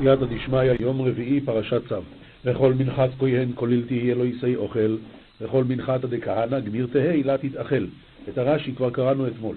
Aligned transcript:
סייעתא 0.00 0.24
דשמיא, 0.24 0.72
יום 0.80 1.02
רביעי, 1.02 1.40
פרשת 1.40 1.82
צו. 1.88 1.96
וכל 2.44 2.74
מנחת 2.74 3.08
כהן 3.18 3.48
כולל 3.54 3.82
תהיה 3.82 4.14
לו 4.14 4.24
ישי 4.24 4.56
אוכל, 4.56 4.96
וכל 5.40 5.64
מנחתא 5.64 6.06
דכהנא 6.06 6.60
גמיר 6.60 6.86
תהא 6.92 7.16
לה 7.24 7.38
תתאכל. 7.38 7.86
את 8.28 8.38
הרש"י 8.38 8.72
כבר 8.72 8.90
קראנו 8.90 9.26
אתמול. 9.26 9.56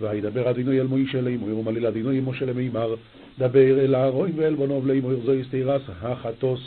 וידבר 0.00 0.50
אדינוי 0.50 0.80
אל 0.80 0.86
מוישה 0.86 1.20
לאמור, 1.20 1.58
ומליל 1.58 1.86
אדינוי 1.86 2.20
משה 2.20 2.44
למימר, 2.44 2.94
דבר 3.38 3.84
אל 3.84 3.94
אהרון 3.94 4.30
ואל 4.36 4.54
בנוב 4.54 4.86
לאמור, 4.86 5.12
זו 5.24 5.34
יסתירס 5.34 5.82
החטוס 6.02 6.60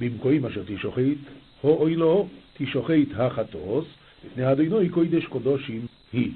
במקוים 0.00 0.46
אשר 0.46 0.62
תשוחית, 0.66 1.18
הו 1.60 1.76
אוי 1.80 1.96
לו 1.96 2.28
תשוחית 2.58 3.08
החטוס, 3.16 3.84
לפני 4.26 4.52
אדינוי 4.52 4.88
קודש 4.88 5.26
קודשים 5.26 5.86
היא. 6.12 6.30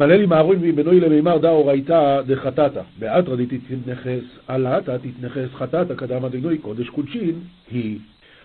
עם 0.00 0.32
אהרון 0.32 0.56
ועם 0.60 0.76
בנוי 0.76 1.00
למימר 1.00 1.38
דא 1.38 1.50
אורייתא 1.50 2.22
דחטאתא, 2.26 2.80
באתרא 2.98 3.36
דתתנכס 3.36 4.24
עלתא 4.46 4.96
תתנכס 4.96 5.48
חטאתא 5.54 5.94
קדם 5.94 6.24
אדינוי 6.24 6.58
קודש 6.58 6.88
קודשין 6.88 7.40
היא. 7.70 7.98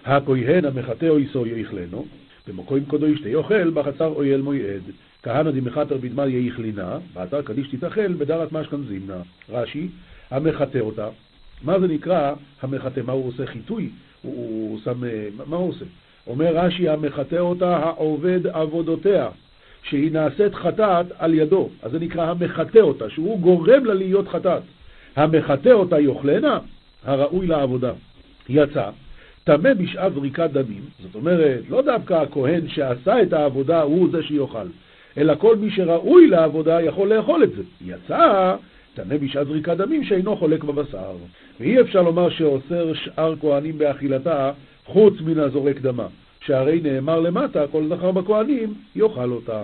הכהן 0.05 0.65
המחטא 0.65 1.05
אויסו 1.05 1.47
יאכלנו, 1.47 2.05
במקוים 2.47 2.85
קודש 2.85 3.21
תאכל 3.21 3.69
בחצר 3.69 4.05
אויל 4.05 4.41
מויעד. 4.41 4.81
כהנא 5.23 5.51
דמחתר 5.51 5.97
בדמא 5.97 6.21
יאכלינה, 6.21 6.97
באתר 7.13 7.41
קדיש 7.41 7.67
תתאכל 7.67 8.13
בדרת 8.13 8.51
משכן 8.51 8.83
זימנה. 8.87 9.21
רש"י, 9.49 9.87
המחטא 10.31 10.77
אותה. 10.77 11.07
מה 11.63 11.79
זה 11.79 11.87
נקרא 11.87 12.33
המחטא? 12.61 13.01
מה 13.05 13.13
הוא 13.13 13.27
עושה? 13.27 13.45
חיטוי? 13.45 13.89
הוא, 14.21 14.33
הוא 14.35 14.79
שם... 14.83 15.01
מה 15.45 15.55
הוא 15.55 15.69
עושה? 15.69 15.85
אומר 16.27 16.55
רש"י, 16.55 16.89
המחטא 16.89 17.35
אותה 17.35 17.77
העובד 17.77 18.47
עבודותיה. 18.47 19.29
שהיא 19.83 20.11
נעשית 20.11 20.55
חטאת 20.55 21.05
על 21.19 21.33
ידו, 21.33 21.69
אז 21.81 21.91
זה 21.91 21.99
נקרא 21.99 22.25
המחטא 22.29 22.79
אותה, 22.79 23.09
שהוא 23.09 23.39
גורם 23.39 23.85
לה 23.85 23.93
להיות 23.93 24.27
חטאת. 24.27 24.61
המחטא 25.15 25.69
אותה 25.69 25.99
יאכלנה, 25.99 26.59
הראוי 27.03 27.47
לעבודה. 27.47 27.91
יצא, 28.49 28.89
טמא 29.43 29.73
בשעת 29.73 30.13
זריקת 30.13 30.49
דמים, 30.51 30.81
זאת 31.03 31.15
אומרת, 31.15 31.59
לא 31.69 31.81
דווקא 31.81 32.13
הכהן 32.13 32.67
שעשה 32.67 33.21
את 33.21 33.33
העבודה 33.33 33.81
הוא 33.81 34.09
זה 34.11 34.23
שיאכל, 34.23 34.67
אלא 35.17 35.35
כל 35.35 35.55
מי 35.55 35.71
שראוי 35.71 36.27
לעבודה 36.27 36.81
יכול 36.81 37.13
לאכול 37.13 37.43
את 37.43 37.49
זה. 37.55 37.63
יצא, 37.85 38.55
טמא 38.93 39.17
בשעת 39.17 39.47
זריקת 39.47 39.77
דמים 39.77 40.03
שאינו 40.03 40.37
חולק 40.37 40.63
בבשר. 40.63 41.11
ואי 41.59 41.81
אפשר 41.81 42.01
לומר 42.01 42.29
שאוסר 42.29 42.93
שאר 42.93 43.35
כהנים 43.41 43.77
באכילתה 43.77 44.51
חוץ 44.85 45.13
מן 45.21 45.39
הזורק 45.39 45.81
דמה. 45.81 46.07
שהרי 46.45 46.81
נאמר 46.81 47.19
למטה, 47.19 47.67
כל 47.71 47.87
זכר 47.87 48.11
בכהנים 48.11 48.73
יאכל 48.95 49.31
אותה. 49.31 49.61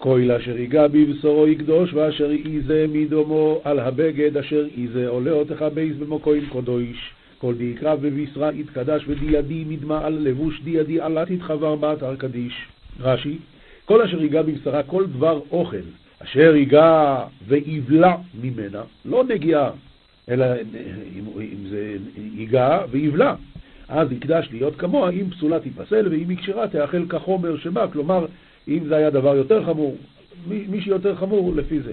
כהל 0.00 0.32
אשר 0.32 0.58
ייגע 0.58 0.86
בבשורו 0.88 1.46
יקדוש, 1.46 1.94
ואשר 1.94 2.30
יזה 2.32 2.86
מדומו 2.88 3.60
על 3.64 3.78
הבגד 3.78 4.36
אשר 4.36 4.66
יזה 4.76 5.08
עולה 5.08 5.30
אותך 5.30 5.64
בייס 5.74 5.96
במוקוין 5.96 6.46
קודוש. 6.46 7.14
כל 7.38 7.54
דיקרא 7.54 7.94
בבשרה 7.94 8.50
יתקדש 8.54 9.04
ודידי 9.08 9.64
נדמה 9.68 10.06
על 10.06 10.18
לבוש 10.20 10.60
דידי 10.64 11.00
עלה 11.00 11.26
תתחבר 11.26 11.76
באתר 11.76 12.16
קדיש. 12.16 12.66
רש"י, 13.00 13.38
כל 13.84 14.02
אשר 14.02 14.22
ייגע 14.22 14.42
בבשרה, 14.42 14.82
כל 14.82 15.06
דבר 15.06 15.40
אוכל, 15.50 15.86
אשר 16.18 16.56
ייגע 16.56 17.24
ויבלע 17.48 18.14
ממנה, 18.42 18.82
לא 19.04 19.24
נגיעה, 19.24 19.70
אלא 20.28 20.46
אם, 21.18 21.24
אם 21.38 21.68
זה 21.70 21.96
ייגע 22.16 22.78
ויבלע. 22.90 23.34
אז 23.94 24.12
יקדש 24.12 24.48
להיות 24.50 24.76
כמוה, 24.76 25.10
אם 25.10 25.30
פסולה 25.30 25.60
תיפסל 25.60 26.08
ואם 26.10 26.28
היא 26.28 26.38
כשרה 26.38 26.68
תאכל 26.68 27.06
כחומר 27.08 27.56
שבא, 27.56 27.86
כלומר, 27.92 28.26
אם 28.68 28.84
זה 28.88 28.96
היה 28.96 29.10
דבר 29.10 29.36
יותר 29.36 29.64
חמור, 29.64 29.96
מי 30.46 30.80
שיותר 30.80 31.16
חמור 31.16 31.52
לפי 31.56 31.80
זה. 31.80 31.92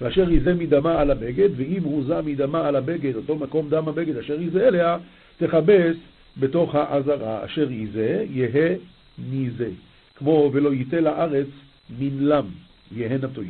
ואשר 0.00 0.32
יזה 0.32 0.54
מדמה 0.54 1.00
על 1.00 1.10
הבגד, 1.10 1.48
ואם 1.56 1.82
הוזה 1.82 2.22
מדמה 2.22 2.68
על 2.68 2.76
הבגד, 2.76 3.16
אותו 3.16 3.36
מקום 3.36 3.68
דם 3.68 3.88
הבגד 3.88 4.16
אשר 4.16 4.40
יזה 4.40 4.68
אליה, 4.68 4.96
תכבס 5.36 5.96
בתוך 6.36 6.74
העזרה, 6.74 7.44
אשר 7.44 7.72
יזה, 7.72 8.24
יהא 8.30 8.74
ניזה. 9.30 9.68
כמו 10.16 10.50
ולא 10.52 10.74
ייתה 10.74 11.00
לארץ 11.00 11.46
מנלם, 11.98 12.44
יהא 12.96 13.18
נטוי. 13.22 13.46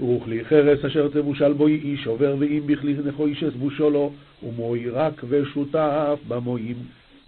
וכלי 0.00 0.44
חרס 0.44 0.84
אשר 0.84 1.08
תבושל 1.08 1.52
בו 1.52 1.66
איש 1.66 2.06
עובר 2.06 2.36
ואם 2.38 2.62
בכלי 2.66 2.96
נכו 3.04 3.26
אישס 3.26 3.52
בושו 3.58 3.90
לו, 3.90 4.12
ומוי 4.42 4.90
רק 4.90 5.24
ושותף 5.28 6.18
במוים. 6.28 6.76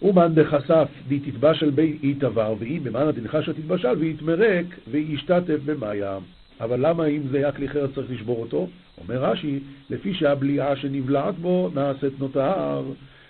ומאן 0.03 0.35
דחשף 0.35 0.89
דתתבשל 1.09 1.71
בי 1.71 1.99
יתבר, 2.03 2.55
ואם 2.59 2.81
במאן 2.83 3.11
דנחשה 3.11 3.53
תתבשל 3.53 3.95
ויתמרק 3.99 4.67
וישתתף 4.91 5.59
במאיה. 5.65 6.19
אבל 6.61 6.89
למה 6.89 7.07
אם 7.07 7.21
זה 7.31 7.37
היה 7.37 7.53
כלי 7.53 7.69
חרס 7.69 7.91
צריך 7.95 8.11
לשבור 8.11 8.41
אותו? 8.41 8.69
אומר 9.01 9.25
רש"י, 9.25 9.59
לפי 9.91 10.15
שהבליעה 10.15 10.77
שנבלעת 10.77 11.35
בו 11.39 11.71
נעשית 11.75 12.13
נותר, 12.19 12.83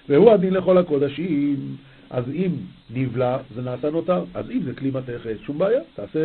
והוא 0.08 0.30
הדין 0.30 0.54
לכל 0.54 0.78
הקודשים. 0.78 1.76
אז 2.10 2.24
אם 2.28 2.50
נבלע, 2.94 3.38
זה 3.54 3.62
נעשה 3.62 3.90
נותר. 3.90 4.24
אז 4.34 4.50
אם 4.50 4.60
זה 4.64 4.72
כלי 4.74 4.90
מתכת, 4.90 5.36
שום 5.46 5.58
בעיה, 5.58 5.80
תעשה 5.94 6.20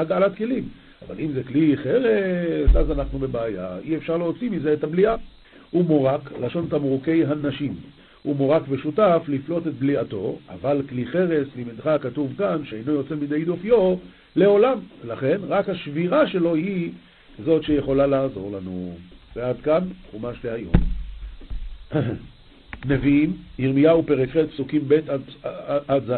הגעלת 0.00 0.36
כלים. 0.36 0.68
אבל 1.06 1.20
אם 1.20 1.32
זה 1.32 1.42
כלי 1.42 1.76
חרס, 1.76 2.76
אז 2.76 2.90
אנחנו 2.90 3.18
בבעיה. 3.18 3.78
אי 3.84 3.96
אפשר 3.96 4.16
להוציא 4.16 4.50
מזה 4.50 4.72
את 4.72 4.84
הבליעה. 4.84 5.16
הוא 5.70 5.84
מורק, 5.84 6.32
לשון 6.40 6.66
תמרוקי 6.70 7.24
הנשים. 7.24 7.74
הוא 8.22 8.36
מורק 8.36 8.62
ושותף 8.68 9.22
לפלוט 9.28 9.66
את 9.66 9.74
בליעתו, 9.74 10.38
אבל 10.48 10.82
כלי 10.88 11.06
חרס, 11.06 11.48
לימדך 11.56 11.96
כתוב 12.02 12.34
כאן, 12.38 12.64
שאינו 12.64 12.92
יוצא 12.92 13.14
מידי 13.14 13.44
דופיו, 13.44 13.94
לעולם. 14.36 14.78
לכן, 15.04 15.36
רק 15.48 15.68
השבירה 15.68 16.26
שלו 16.26 16.54
היא 16.54 16.92
זאת 17.44 17.62
שיכולה 17.62 18.06
לעזור 18.06 18.52
לנו. 18.56 18.94
ועד 19.36 19.60
כאן, 19.60 19.80
חומש 20.10 20.36
להיום. 20.44 20.72
נביאים, 22.90 23.36
ירמיהו 23.58 24.02
פרק 24.02 24.28
ח', 24.28 24.36
פסוקים 24.52 24.82
ב' 24.88 24.98
עד 25.88 26.02
ז'. 26.06 26.12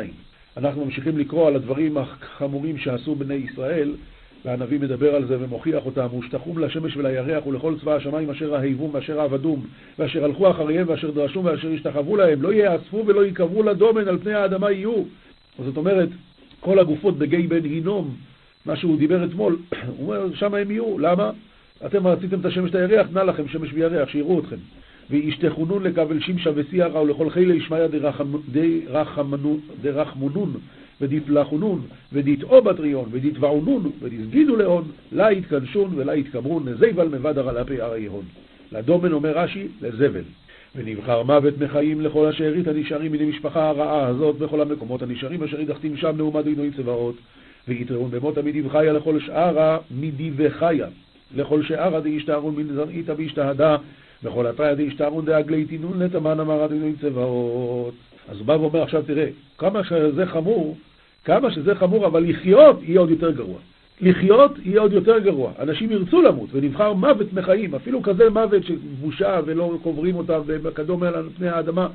אנחנו 0.57 0.85
ממשיכים 0.85 1.19
לקרוא 1.19 1.49
על 1.49 1.57
הדברים 1.57 1.99
החמורים 1.99 2.79
שעשו 2.79 3.15
בני 3.15 3.35
ישראל, 3.35 3.95
והנביא 4.45 4.81
מדבר 4.81 5.15
על 5.15 5.27
זה 5.27 5.37
ומוכיח 5.41 5.87
אותם, 5.87 6.07
ושתחום 6.19 6.59
לשמש 6.59 6.97
ולירח 6.97 7.47
ולכל 7.47 7.75
צבא 7.81 7.95
השמיים 7.95 8.31
אשר 8.31 8.55
אהבום 8.57 8.91
ואשר 8.93 9.21
עבדום, 9.21 9.67
ואשר 9.99 10.25
הלכו 10.25 10.51
אחריהם 10.51 10.89
ואשר 10.89 11.11
דרשום 11.11 11.45
ואשר 11.45 11.69
השתחוו 11.73 12.17
להם, 12.17 12.43
לא 12.43 12.53
יאספו 12.53 13.05
ולא 13.07 13.25
ייקברו 13.25 13.63
לדומן 13.63 14.09
על 14.09 14.19
פני 14.19 14.35
האדמה 14.35 14.71
יהיו. 14.71 15.03
זאת 15.65 15.77
אומרת, 15.77 16.09
כל 16.61 16.79
הגופות 16.79 17.19
בגיא 17.19 17.49
בן 17.49 17.65
הינום, 17.65 18.15
מה 18.67 18.77
שהוא 18.77 18.99
דיבר 18.99 19.25
אתמול, 19.25 19.57
הוא 19.97 20.07
אומר, 20.07 20.35
שם 20.35 20.55
הם 20.55 20.71
יהיו. 20.71 20.99
למה? 20.99 21.31
אתם 21.87 22.07
רציתם 22.07 22.41
את 22.41 22.45
השמש 22.45 22.71
את 22.71 22.75
הירח, 22.75 23.07
נא 23.13 23.21
לכם 23.21 23.49
שמש 23.49 23.71
וירח, 23.73 24.09
שיראו 24.09 24.41
אתכם. 24.41 24.57
וישתחונון 25.11 25.83
לקבל 25.83 26.21
שמשה 26.21 26.51
וסיירה 26.55 27.03
ולכל 27.03 27.31
חילי 27.31 27.55
ישמעיה 27.55 27.89
דרחמונון 29.83 30.51
ודיפלחונון 31.03 31.81
ודיתאו 32.13 32.63
בטריון 32.63 33.09
ודיתבעונון 33.11 33.91
ודיסגידו 34.01 34.57
לאון 34.57 34.85
לה 35.13 35.33
יתקדשון 35.33 35.91
ולה 35.97 36.17
יתקברון 36.17 36.69
נזיבל 36.69 37.09
מבדר 37.09 37.49
על 37.49 37.59
אפי 37.59 37.81
הר 37.81 37.93
היהון. 37.93 38.25
לדומן 38.73 39.13
אומר 39.13 39.39
רש"י, 39.39 39.67
לזבל. 39.83 40.23
ונבחר 40.77 41.23
מוות 41.23 41.55
מחיים 41.59 42.01
לכל 42.01 42.27
השארית 42.27 42.69
הנשארים 42.69 43.13
מן 43.13 43.21
המשפחה 43.21 43.69
הרעה 43.69 44.07
הזאת 44.07 44.39
בכל 44.39 44.61
המקומות 44.61 45.03
הנשארים 45.03 45.43
אשר 45.43 45.61
ידחתים 45.61 45.97
שם 45.97 46.17
נעומת 46.17 46.47
עינוי 46.47 46.71
צבאות 46.77 47.15
ויתרון 47.69 48.11
במות 48.11 48.39
מדיב 48.39 48.69
חיה 48.69 48.93
לכל 48.93 49.21
שארה 49.21 49.79
מדיבי 49.91 50.51
חיה 50.51 50.87
לכל 51.37 51.63
שארה 51.63 52.01
דאישתהרון 52.01 52.55
מן 52.57 52.75
זרעיתא 52.75 53.13
ואישתהדה 53.17 53.77
וכל 54.25 54.47
התריה 54.47 54.75
דאישתהרון 54.75 55.25
דאגלי 55.25 55.65
תינון 55.65 56.03
לתמן 56.03 56.41
אמר 56.41 56.73
עינוי 56.73 56.93
צבאות 57.01 57.95
אז 58.29 58.39
הוא 58.39 58.47
בא 58.47 58.53
ואומר 58.53 58.83
עכשיו 58.83 59.03
תראה 59.03 59.27
כמה 59.59 59.85
שזה 59.85 60.27
חמור 60.27 60.77
כמה 61.25 61.51
שזה 61.51 61.75
חמור 61.75 62.07
אבל 62.07 62.25
לחיות 62.29 62.83
יהיה 62.83 63.01
עוד 63.01 63.11
יותר 63.11 63.31
גרוע 63.31 63.59
לחיות 64.03 64.53
יהיה 64.65 64.81
עוד 64.81 64.93
יותר 64.93 65.19
גרוע. 65.19 65.53
אנשים 65.59 65.91
ירצו 65.91 66.23
למות, 66.23 66.49
ונבחר 66.53 66.93
מוות 66.93 67.33
מחיים, 67.33 67.75
אפילו 67.75 68.03
כזה 68.03 68.31
מוות 68.31 68.63
שבושה 68.65 69.41
ולא 69.45 69.79
קוברים 69.83 70.17
אותם 70.17 70.41
וכדומה 70.47 71.09
על 71.09 71.29
פני 71.37 71.49
האדמה, 71.49 71.89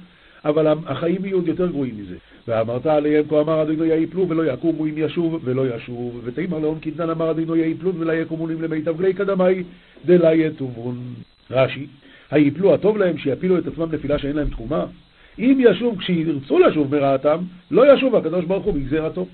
אבל 0.46 0.68
החיים 0.86 1.26
יהיו 1.26 1.38
עוד 1.38 1.48
יותר 1.48 1.68
גרועים 1.68 1.96
מזה. 1.98 2.16
ואמרת 2.48 2.86
עליהם 2.86 3.24
כה 3.30 3.42
אמר 3.42 3.62
אדינו 3.62 3.86
יאיפלו 3.86 4.30
ולא 4.30 4.51
יקומו 4.51 4.86
אם 4.86 4.94
ישוב 4.98 5.42
ולא 5.44 5.75
ישוב, 5.75 6.22
ותימר 6.24 6.60
לאון 6.60 6.80
קטנן 6.80 7.10
אמר 7.10 7.31
אדינו 7.31 7.56
יאיפלו 7.56 7.96
ולא 7.96 8.12
יקומונים 8.12 8.62
למיטב 8.62 8.98
גלי 8.98 9.13
קדמי 9.13 9.63
דלה 10.06 10.34
יטובון. 10.34 10.98
רש"י, 11.51 11.88
היפלו 12.31 12.74
הטוב 12.74 12.98
להם 12.98 13.18
שיפילו 13.18 13.57
את 13.57 13.68
עצמם 13.68 13.88
נפילה 13.92 14.19
שאין 14.19 14.36
להם 14.36 14.50
תחומה? 14.50 14.86
אם 15.39 15.57
ישוב 15.60 16.00
כשירצו 16.00 16.60
לשוב 16.60 16.95
מרעתם, 16.95 17.38
לא 17.72 17.94
ישוב 17.94 18.16
הקדוש 18.16 18.45
ברוך 18.45 18.66
הוא 18.66 18.74
בגזירתו. 18.74 19.25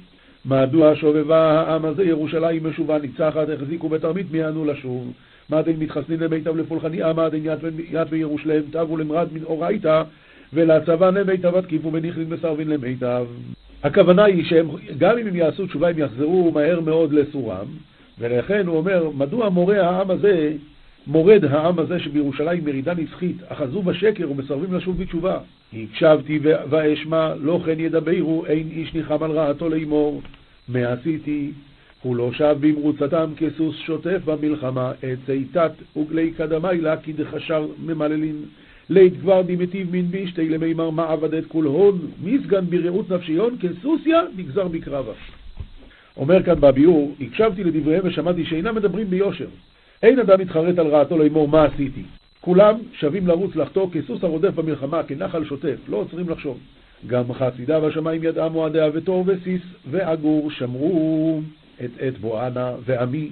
מדוע 0.46 0.96
שובבה 0.96 1.52
העם 1.52 1.86
הזה 1.86 2.04
ירושלים 2.04 2.68
משובה 2.68 2.98
ניצחת, 3.00 3.50
החזיקו 3.50 3.90
בתרמית 3.90 4.32
מיענו 4.32 4.66
לשוב. 4.66 5.14
מה 5.50 5.62
דין 5.62 5.80
מתחסנים 5.80 6.20
למיטב 6.20 6.54
מה 7.16 7.30
דין 7.30 7.46
יד 7.92 8.08
וירושלם 8.10 8.62
תבו 8.72 8.98
למרד 8.98 9.28
מן 9.34 9.44
אורייתא, 9.44 10.04
ולצבא 10.54 11.10
למיטב 11.10 11.56
התקיפו 11.56 11.92
בניחלין 11.92 12.30
מסרבין 12.30 12.68
למיטב. 12.68 13.26
הכוונה 13.84 14.24
היא 14.24 14.46
שהם, 14.46 14.68
גם 14.98 15.18
אם 15.18 15.28
הם 15.28 15.36
יעשו 15.36 15.66
תשובה, 15.68 15.90
הם 15.90 16.00
יחזרו 16.00 16.52
מהר 16.52 16.80
מאוד 16.80 17.14
לסורם, 17.14 17.66
ולכן 18.20 18.68
הוא 18.68 18.78
אומר, 18.78 19.10
מדוע 19.18 19.50
מורה 19.50 19.90
העם 19.90 20.12
הזה 20.12 20.54
מורד 21.08 21.46
העם 21.46 21.80
הזה 21.80 22.00
שבירושלים 22.00 22.66
מרידה 22.66 22.94
נצחית, 22.94 23.38
אחזו 23.48 23.82
בשקר 23.82 24.32
ומסרבים 24.32 24.74
לשוב 24.74 24.98
בתשובה. 24.98 25.38
הקשבתי 25.74 26.40
ואשמע, 26.70 27.36
לא 27.36 27.60
כן 27.66 27.80
ידברו, 27.80 28.46
אין 28.46 28.70
איש 28.72 28.94
ניחם 28.94 29.24
על 29.24 29.32
רעתו 29.32 29.70
לאמור. 29.70 30.22
מה 30.68 30.94
עשיתי? 30.94 31.52
הוא 32.02 32.16
לא 32.16 32.32
שב 32.34 32.58
במרוצתם 32.60 33.32
כסוס 33.38 33.76
שוטף 33.86 34.20
במלחמה, 34.26 34.92
עצי 35.02 35.46
תת 35.52 35.72
וגלי 35.98 36.32
קדמי 36.32 36.82
לה 36.82 36.98
כדחשר 36.98 37.68
ממללין. 37.86 38.36
לית 38.90 39.14
כבר 39.22 39.42
דמטיב 39.42 39.96
מן 39.96 40.06
בישתי 40.06 40.50
למימר 40.50 40.90
מעבדת 40.90 41.46
כול 41.46 41.66
הון, 41.66 42.00
מסגן 42.24 42.66
ברעות 42.70 43.12
נפשיון, 43.12 43.56
כסוסיה 43.62 44.22
נגזר 44.38 44.68
בקרבה. 44.68 45.14
אומר 46.18 46.44
כאן 46.44 46.60
בביאור, 46.60 47.16
הקשבתי 47.22 47.64
לדבריהם 47.64 48.02
ושמעתי 48.06 48.46
שאינם 48.46 48.76
מדברים 48.76 49.10
ביושר. 49.10 49.48
אין 50.04 50.20
אדם 50.20 50.40
מתחרט 50.40 50.80
על 50.80 50.88
רעתו 50.88 51.18
לאמור 51.18 51.48
מה 51.48 51.64
עשיתי. 51.64 52.04
כולם 52.42 52.76
שווים 52.94 53.28
לרוץ 53.28 53.56
לחטוא 53.56 53.88
כסוס 53.92 54.24
הרודף 54.24 54.50
במלחמה, 54.50 55.04
כנחל 55.04 55.46
שוטף, 55.46 55.76
לא 55.88 55.98
עוצרים 55.98 56.30
לחשוב. 56.30 56.60
גם 57.08 57.34
חסידיו 57.34 57.88
השמיים 57.88 58.24
ידעה 58.24 58.50
מועדיה 58.50 58.90
ותור 58.94 59.24
וסיס 59.28 59.62
ועגור 59.92 60.52
שמרו 60.52 61.42
את 61.84 61.90
עת 62.00 62.18
בואנה 62.18 62.72
ועמי 62.86 63.30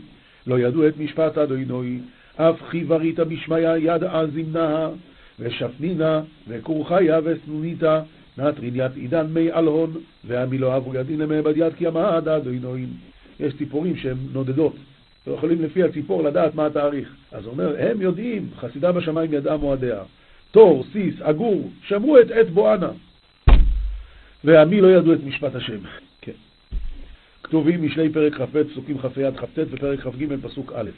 לא 0.47 0.59
ידעו 0.59 0.87
את 0.87 0.97
משפט 0.97 1.37
אדוני 1.37 1.99
אף 2.35 2.63
חיברית 2.63 3.19
בשמיא 3.19 3.69
ידעה 3.77 4.27
זמנה 4.27 4.89
ושפנינה 5.39 6.21
וכורכיה 6.47 7.19
וסנוניתה 7.23 8.01
נטריניית 8.37 8.95
עידן 8.95 9.27
מי 9.33 9.51
אלהון 9.51 9.93
ועמי 10.27 10.57
לא 10.57 10.77
אבו 10.77 10.95
ידין 10.95 11.19
למי 11.19 11.41
בדיית 11.41 11.73
כי 11.75 11.87
עמד 11.87 12.27
אדוני 12.27 12.85
יש 13.39 13.53
ציפורים 13.57 13.95
שהן 13.95 14.17
נודדות 14.33 14.75
לא 15.27 15.33
יכולים 15.33 15.61
לפי 15.61 15.83
הציפור 15.83 16.23
לדעת 16.23 16.55
מה 16.55 16.65
התאריך. 16.65 17.15
אז 17.31 17.45
הוא 17.45 17.51
אומר, 17.51 17.75
הם 17.79 18.01
יודעים, 18.01 18.49
חסידה 18.55 18.91
בשמיים 18.91 19.33
ידעה 19.33 19.57
מועדיה. 19.57 20.03
תור, 20.51 20.83
סיס, 20.91 21.21
עגור, 21.21 21.71
שמרו 21.87 22.19
את 22.19 22.31
עת 22.31 22.49
בואנה. 22.49 22.91
ועמי 24.43 24.81
לא 24.81 24.87
ידעו 24.87 25.13
את 25.13 25.23
משפט 25.23 25.55
השם. 25.55 25.79
כן. 26.21 26.31
כתובים 27.43 27.85
משלי 27.85 28.09
פרק 28.09 28.33
כ"ב, 28.33 28.63
פסוקים 28.63 28.97
כ"ה 28.97 29.27
עד 29.27 29.37
כ"ט 29.37 29.59
ופרק 29.71 29.99
כ"ג, 29.99 30.35
פסוק 30.41 30.73
א'. 30.75 30.89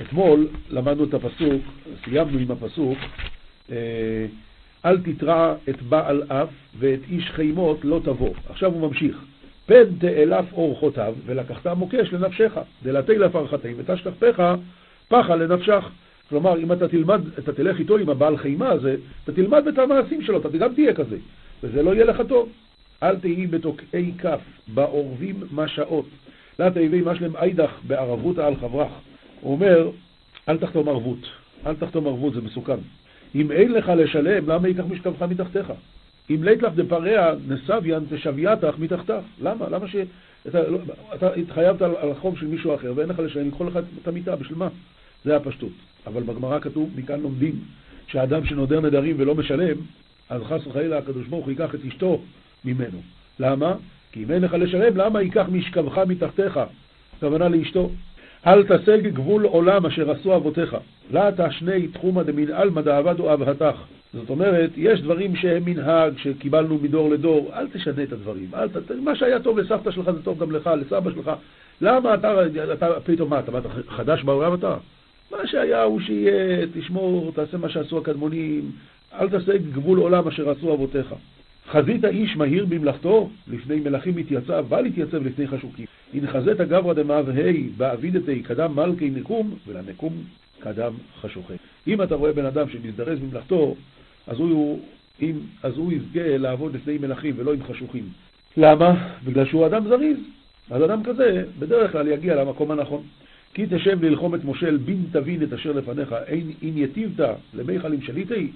אתמול 0.00 0.48
למדנו 0.70 1.04
את 1.04 1.14
הפסוק, 1.14 1.62
סיימנו 2.04 2.38
עם 2.38 2.50
הפסוק, 2.50 2.98
אה, 3.70 4.26
אל 4.84 4.98
תתרע 5.00 5.54
את 5.68 5.82
בעל 5.82 6.22
אף 6.28 6.48
ואת 6.78 7.00
איש 7.10 7.30
חימות 7.30 7.84
לא 7.84 8.00
תבוא. 8.04 8.34
עכשיו 8.48 8.72
הוא 8.72 8.88
ממשיך. 8.88 9.24
פן 9.70 9.94
תאלף 9.98 10.52
אורחותיו 10.52 11.14
ולקחת 11.26 11.66
מוקש 11.66 12.12
לנפשך, 12.12 12.58
דלתי 12.82 13.18
לפרחתי 13.18 13.74
ותשכחתך 13.76 14.42
פחה 15.08 15.36
לנפשך. 15.36 15.88
כלומר, 16.28 16.58
אם 16.58 16.72
אתה 16.72 16.88
תלמד, 16.88 17.20
אתה 17.38 17.52
תלך 17.52 17.78
איתו 17.78 17.96
עם 17.96 18.08
הבעל 18.08 18.36
חימה 18.36 18.68
הזה, 18.68 18.96
אתה 19.24 19.32
תלמד 19.32 19.68
את 19.68 19.78
המעשים 19.78 20.22
שלו, 20.22 20.38
אתה 20.38 20.48
גם 20.48 20.74
תהיה 20.74 20.94
כזה, 20.94 21.16
וזה 21.62 21.82
לא 21.82 21.94
יהיה 21.94 22.04
לך 22.04 22.22
טוב. 22.28 22.48
אל 23.02 23.16
תהי 23.16 23.46
בתוקעי 23.46 24.12
כף, 24.18 24.40
בעורבים 24.74 25.42
משעות. 25.52 26.06
לה 26.58 26.70
תהיבי 26.70 27.02
משלם 27.04 27.36
איידך 27.36 27.70
בערבותא 27.86 28.40
על 28.40 28.56
חברך. 28.56 28.92
הוא 29.40 29.52
אומר, 29.52 29.90
אל 30.48 30.58
תחתום 30.58 30.88
ערבות. 30.88 31.30
אל 31.66 31.74
תחתום 31.74 32.06
ערבות, 32.06 32.34
זה 32.34 32.40
מסוכן. 32.40 32.78
אם 33.34 33.52
אין 33.52 33.72
לך 33.72 33.92
לשלם, 33.96 34.50
למה 34.50 34.68
ייקח 34.68 34.84
משכבך 34.90 35.22
מתחתיך? 35.22 35.72
אם 36.30 36.44
לית 36.44 36.62
לך 36.62 36.72
דפרע 36.74 37.34
נסביין 37.48 38.04
תשבייתך 38.10 38.74
מתחתך. 38.78 39.14
למה? 39.42 39.68
למה 39.70 39.88
ש... 39.88 39.96
אתה, 40.48 40.68
לא, 40.68 40.78
אתה 41.14 41.34
התחייבת 41.34 41.82
על, 41.82 41.90
על 41.96 42.12
של 42.40 42.46
מישהו 42.46 42.74
אחר 42.74 42.92
ואין 42.96 43.08
לך 43.08 43.18
לשלם, 43.18 43.48
יקחו 43.48 43.64
לך 43.64 43.78
את 44.02 44.08
המיטה, 44.08 44.36
בשביל 44.36 44.58
מה? 44.58 44.68
זה 45.24 45.36
הפשטות. 45.36 45.72
אבל 46.06 46.22
בגמרא 46.22 46.58
כתוב, 46.58 46.90
מכאן 46.96 47.20
לומדים, 47.20 47.54
שהאדם 48.06 48.46
שנודר 48.46 48.80
נדרים 48.80 49.16
ולא 49.18 49.34
משלם, 49.34 49.76
אז 50.28 50.42
חס 50.42 50.66
וחלילה 50.66 50.98
הקדוש 50.98 51.26
ברוך 51.26 51.44
הוא 51.44 51.50
ייקח 51.50 51.74
את 51.74 51.80
אשתו 51.88 52.20
ממנו. 52.64 52.98
למה? 53.40 53.74
כי 54.12 54.24
אם 54.24 54.30
אין 54.30 54.42
לך 54.42 54.54
לשלם, 54.54 54.96
למה 54.96 55.22
ייקח 55.22 55.46
משכבך 55.52 55.98
מתחתיך? 55.98 56.60
הכוונה 57.16 57.48
לאשתו. 57.48 57.90
אל 58.46 58.62
תשג 58.62 59.06
גבול 59.06 59.44
עולם 59.44 59.86
אשר 59.86 60.10
עשו 60.10 60.36
אבותיך. 60.36 60.76
לה 61.10 61.30
תשני 61.36 61.88
תחומא 61.88 62.22
דמנעלמא 62.22 62.80
דעבדו 62.80 63.32
אבהתך. 63.32 63.76
זאת 64.14 64.30
אומרת, 64.30 64.70
יש 64.76 65.00
דברים 65.00 65.36
שהם 65.36 65.64
מנהג 65.64 66.18
שקיבלנו 66.18 66.78
מדור 66.78 67.10
לדור, 67.10 67.50
אל 67.54 67.68
תשנה 67.68 68.02
את 68.02 68.12
הדברים. 68.12 68.48
אל 68.54 68.68
ת... 68.68 68.90
מה 68.90 69.16
שהיה 69.16 69.40
טוב 69.40 69.58
לסבתא 69.58 69.90
שלך 69.90 70.10
זה 70.10 70.22
טוב 70.22 70.38
גם 70.38 70.52
לך, 70.52 70.70
לסבא 70.80 71.10
שלך. 71.10 71.30
למה 71.80 72.14
אתה, 72.14 72.34
אתה 72.72 73.00
פתאום 73.04 73.30
מה, 73.30 73.38
אתה, 73.38 73.58
אתה 73.58 73.68
חדש 73.88 74.22
בעולם 74.22 74.54
אתה? 74.54 74.76
מה 75.30 75.46
שהיה 75.46 75.82
הוא 75.82 76.00
שיהיה, 76.00 76.66
תשמור, 76.74 77.32
תעשה 77.34 77.56
מה 77.56 77.68
שעשו 77.68 77.98
הקדמונים, 77.98 78.70
אל 79.12 79.28
תעשה 79.28 79.58
גבול 79.58 79.98
עולם 79.98 80.28
אשר 80.28 80.50
עשו 80.50 80.74
אבותיך. 80.74 81.14
חזית 81.68 82.04
איש 82.04 82.36
מהיר 82.36 82.66
במלאכתו, 82.66 83.30
לפני 83.48 83.80
מלכים 83.80 84.16
מתייצב, 84.16 84.64
בל 84.68 84.86
יתייצב 84.86 85.26
לפני 85.26 85.46
חשוקים. 85.46 85.86
אם 86.14 86.26
חזית 86.26 86.60
גברא 86.60 86.92
דמאבהי, 86.92 87.68
באבידתי, 87.76 88.42
קדם 88.42 88.76
מלכי 88.76 89.10
נקום, 89.10 89.54
ולנקום 89.66 90.12
קדם 90.60 90.92
חשוכי. 91.20 91.54
אם 91.86 92.02
אתה 92.02 92.14
רואה 92.14 92.32
בן 92.32 92.44
אדם 92.44 92.68
שמזדרז 92.68 93.18
במלאכתו, 93.18 93.74
אז 94.26 94.38
הוא, 94.38 94.80
אם, 95.22 95.32
אז 95.62 95.76
הוא 95.76 95.92
יזכה 95.92 96.38
לעבוד 96.38 96.74
לפני 96.74 96.98
מלכים 96.98 97.34
ולא 97.36 97.54
עם 97.54 97.62
חשוכים. 97.62 98.08
למה? 98.56 99.14
בגלל 99.24 99.46
שהוא 99.46 99.66
אדם 99.66 99.88
זריז. 99.88 100.18
אז 100.70 100.84
אדם 100.84 101.04
כזה, 101.04 101.44
בדרך 101.58 101.92
כלל 101.92 102.08
יגיע 102.08 102.34
למקום 102.34 102.70
הנכון. 102.70 103.02
כי 103.54 103.66
תשב 103.70 104.04
ללחום 104.04 104.34
את 104.34 104.44
מושל 104.44 104.76
בין 104.76 105.04
תבין 105.12 105.42
את 105.42 105.52
אשר 105.52 105.72
לפניך, 105.72 106.12
אין 106.26 106.52
אין 106.62 106.78
יטיבת 106.78 107.28
למיכל 107.54 107.92
עם 107.92 108.02
שליטי, 108.02 108.50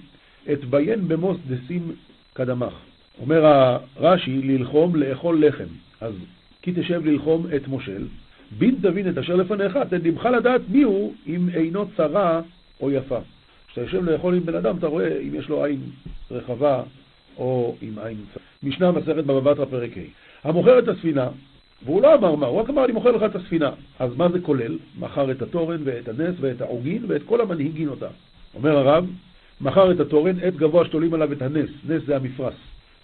את 0.51 0.65
ביין 0.65 1.07
במוס 1.07 1.37
דשים 1.47 1.91
קדמך. 2.33 2.73
אומר 3.19 3.45
הרש"י, 3.45 4.41
ללחום, 4.41 4.95
לאכול 4.95 5.45
לחם. 5.45 5.67
אז 6.01 6.13
כי 6.61 6.71
תשב 6.75 7.05
ללחום 7.05 7.47
את 7.55 7.67
מושל, 7.67 8.03
בין 8.57 8.75
תבין 8.81 9.09
את 9.09 9.17
אשר 9.17 9.35
לפניך, 9.35 9.79
תן 9.89 9.97
דמך 9.97 10.25
לדעת 10.25 10.61
מיהו 10.69 11.13
אם 11.27 11.49
אינו 11.53 11.85
צרה 11.97 12.41
או 12.81 12.91
יפה. 12.91 13.19
כשאתה 13.75 13.87
יושב 13.87 14.09
לאכול 14.09 14.35
עם 14.35 14.45
בן 14.45 14.55
אדם, 14.55 14.77
אתה 14.77 14.87
רואה 14.87 15.19
אם 15.19 15.35
יש 15.35 15.49
לו 15.49 15.65
עין 15.65 15.79
רחבה 16.31 16.83
או 17.37 17.75
עם 17.81 17.99
עין 17.99 18.17
צרה. 18.33 18.43
משנה 18.63 18.91
מסכת 18.91 19.23
בבא 19.23 19.39
בתרא 19.39 19.65
פרק 19.65 19.97
ה'. 19.97 20.47
המוכר 20.47 20.79
את 20.79 20.87
הספינה, 20.87 21.27
והוא 21.85 22.01
לא 22.01 22.15
אמר 22.15 22.35
מה, 22.35 22.47
הוא 22.47 22.59
רק 22.59 22.69
אמר 22.69 22.85
אני 22.85 22.93
מוכר 22.93 23.11
לך 23.11 23.23
את 23.23 23.35
הספינה. 23.35 23.69
אז 23.99 24.15
מה 24.17 24.29
זה 24.29 24.39
כולל? 24.39 24.77
מכר 24.99 25.31
את 25.31 25.41
התורן 25.41 25.81
ואת 25.83 26.07
הנס 26.07 26.35
ואת 26.39 26.61
העוגין 26.61 27.03
ואת 27.07 27.21
כל 27.25 27.41
המנהיגין 27.41 27.87
אותה. 27.87 28.07
אומר 28.53 28.77
הרב, 28.77 29.05
מכר 29.61 29.91
את 29.91 29.99
התורן, 29.99 30.39
עת 30.39 30.55
גבוה 30.55 30.85
שתולים 30.85 31.13
עליו 31.13 31.31
את 31.31 31.41
הנס, 31.41 31.69
נס 31.89 32.01
זה 32.05 32.15
המפרס. 32.15 32.55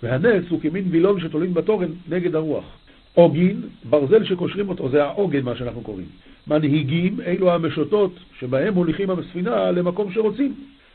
והנס 0.03 0.45
הוא 0.49 0.61
כמין 0.61 0.85
וילון 0.91 1.19
שתולים 1.19 1.53
בתורן 1.53 1.89
נגד 2.09 2.35
הרוח. 2.35 2.65
עוגין, 3.13 3.61
ברזל 3.89 4.23
שקושרים 4.23 4.69
אותו, 4.69 4.89
זה 4.89 5.03
העוגן 5.03 5.41
מה 5.41 5.55
שאנחנו 5.55 5.81
קוראים. 5.81 6.07
מנהיגים, 6.47 7.21
אלו 7.25 7.51
המשוטות 7.51 8.11
שבהם 8.39 8.73
מוליכים 8.73 9.09
הספינה 9.09 9.71
למקום 9.71 10.11
שרוצים. 10.13 10.53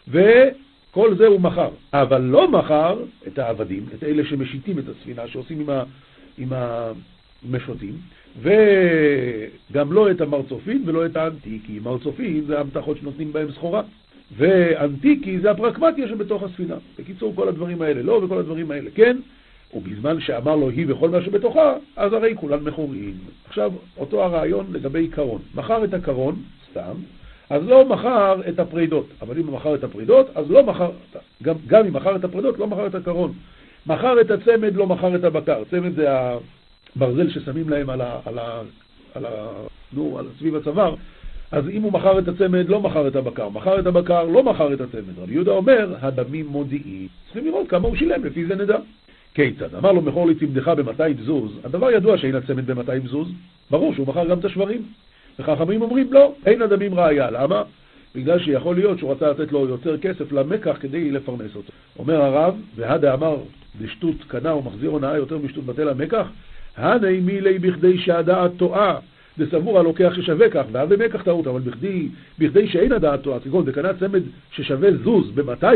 וכל 0.08 1.16
זה 1.16 1.26
הוא 1.26 1.40
מכר. 1.40 1.68
אבל 1.92 2.20
לא 2.22 2.50
מכר 2.50 2.98
את 3.26 3.38
העבדים, 3.38 3.84
את 3.94 4.04
אלה 4.04 4.24
שמשיתים 4.24 4.78
את 4.78 4.84
הספינה, 4.88 5.28
שעושים 5.28 5.60
עם, 5.60 5.70
ה, 5.70 5.82
עם 6.38 6.48
המשוטים, 6.52 7.94
וגם 8.42 9.92
לא 9.92 10.10
את 10.10 10.20
המרצופים 10.20 10.82
ולא 10.86 11.06
את 11.06 11.16
האנטיקי. 11.16 11.78
מרצופים 11.82 12.44
זה 12.46 12.60
המתחות 12.60 12.96
שנותנים 12.96 13.32
בהם 13.32 13.52
סחורה. 13.52 13.82
ואנטיקי 14.36 15.38
זה 15.38 15.50
הפרקמטיה 15.50 16.08
שבתוך 16.08 16.42
הספינה. 16.42 16.76
בקיצור, 16.98 17.32
כל 17.36 17.48
הדברים 17.48 17.82
האלה 17.82 18.02
לא, 18.02 18.20
וכל 18.24 18.38
הדברים 18.38 18.70
האלה 18.70 18.90
כן. 18.94 19.16
ובזמן 19.76 20.20
שאמר 20.20 20.56
לו 20.56 20.68
היא 20.68 20.86
וכל 20.88 21.10
מה 21.10 21.22
שבתוכה, 21.22 21.74
אז 21.96 22.12
הרי 22.12 22.34
כולן 22.36 22.60
מכורים. 22.64 23.14
עכשיו, 23.48 23.72
אותו 23.96 24.24
הרעיון 24.24 24.66
לגבי 24.72 25.08
קרון. 25.08 25.42
מכר 25.54 25.84
את 25.84 25.94
הקרון, 25.94 26.36
סתם, 26.70 26.94
אז 27.50 27.62
לא 27.68 27.88
מכר 27.88 28.40
את 28.48 28.58
הפרידות. 28.58 29.06
אבל 29.22 29.38
אם 29.38 29.46
הוא 29.46 29.54
מכר 29.54 29.74
את 29.74 29.84
הפרידות, 29.84 30.30
אז 30.34 30.50
לא 30.50 30.64
מכר, 30.64 30.90
גם, 31.42 31.54
גם 31.66 31.86
אם 31.86 31.92
מכר 31.92 32.16
את 32.16 32.24
הפרידות, 32.24 32.58
לא 32.58 32.66
מכר 32.66 32.86
את 32.86 32.94
הקרון. 32.94 33.32
מכר 33.86 34.20
את 34.20 34.30
הצמד, 34.30 34.74
לא 34.74 34.86
מכר 34.86 35.16
את 35.16 35.24
הבקר. 35.24 35.62
צמד 35.70 35.94
זה 35.94 36.06
הברזל 36.96 37.30
ששמים 37.30 37.68
להם 37.68 37.90
על 37.90 38.00
ה... 38.00 38.20
על 38.24 38.38
ה, 38.38 38.60
על 39.14 39.26
ה 39.26 39.48
נו, 39.92 40.18
על 40.18 40.26
סביב 40.38 40.56
הצוואר. 40.56 40.94
אז 41.52 41.68
אם 41.68 41.82
הוא 41.82 41.92
מכר 41.92 42.18
את 42.18 42.28
הצמד, 42.28 42.68
לא 42.68 42.80
מכר 42.80 43.08
את 43.08 43.16
הבקר. 43.16 43.48
מכר 43.48 43.78
את 43.78 43.86
הבקר, 43.86 44.24
לא 44.24 44.42
מכר 44.42 44.74
את 44.74 44.80
הצמד. 44.80 45.18
רבי 45.18 45.32
יהודה 45.32 45.52
אומר, 45.52 45.94
הדמים 46.00 46.46
מודיעים. 46.46 47.08
צריכים 47.24 47.44
לראות 47.44 47.68
כמה 47.68 47.88
הוא 47.88 47.96
שילם, 47.96 48.24
לפי 48.24 48.46
זה 48.46 48.54
נדע. 48.54 48.78
כיצד? 49.36 49.74
אמר 49.74 49.92
לו 49.92 50.02
מכור 50.02 50.26
לי 50.26 50.34
צמדך 50.34 50.68
ב-200 50.68 51.22
זוז, 51.24 51.60
הדבר 51.64 51.90
ידוע 51.90 52.18
שאין 52.18 52.34
הצמד 52.34 52.70
ב-200 52.70 53.08
זוז, 53.08 53.28
ברור 53.70 53.94
שהוא 53.94 54.06
מכר 54.06 54.26
גם 54.26 54.38
את 54.38 54.44
השברים. 54.44 54.82
וחכמים 55.38 55.82
אומרים 55.82 56.12
לא, 56.12 56.34
אין 56.46 56.62
הדמים 56.62 56.94
ראייה, 56.94 57.30
למה? 57.30 57.62
בגלל 58.14 58.38
שיכול 58.38 58.74
להיות 58.74 58.98
שהוא 58.98 59.12
רצה 59.12 59.30
לתת 59.30 59.52
לו 59.52 59.68
יותר 59.68 59.98
כסף 59.98 60.32
למקח 60.32 60.76
כדי 60.80 61.10
לפרנס 61.10 61.56
אותו. 61.56 61.72
אומר 61.98 62.22
הרב, 62.22 62.54
והדה 62.76 63.14
אמר 63.14 63.36
בשטות 63.80 64.16
קנה 64.28 64.54
ומחזיר 64.54 64.90
הונאה 64.90 65.16
יותר 65.16 65.38
משטות 65.38 65.64
בטל 65.64 65.88
המקח, 65.88 66.28
הנה 66.76 67.20
מילי 67.20 67.58
בכדי 67.58 67.98
שהדעת 67.98 68.50
טועה, 68.56 68.98
דסבור 69.38 69.78
הלוקח 69.78 70.12
ששווה 70.14 70.50
כך, 70.50 70.64
ואף 70.72 70.88
במקח 70.88 71.22
טעות, 71.22 71.46
אבל 71.46 71.60
בכדי, 71.60 72.08
בכדי 72.38 72.68
שאין 72.68 72.92
הדעת 72.92 73.22
תורה, 73.22 73.40
כגון 73.40 73.64
דקנה 73.64 73.94
צמד 73.94 74.22
ששווה 74.52 74.88
זוז 75.04 75.30
ב-200, 75.30 75.66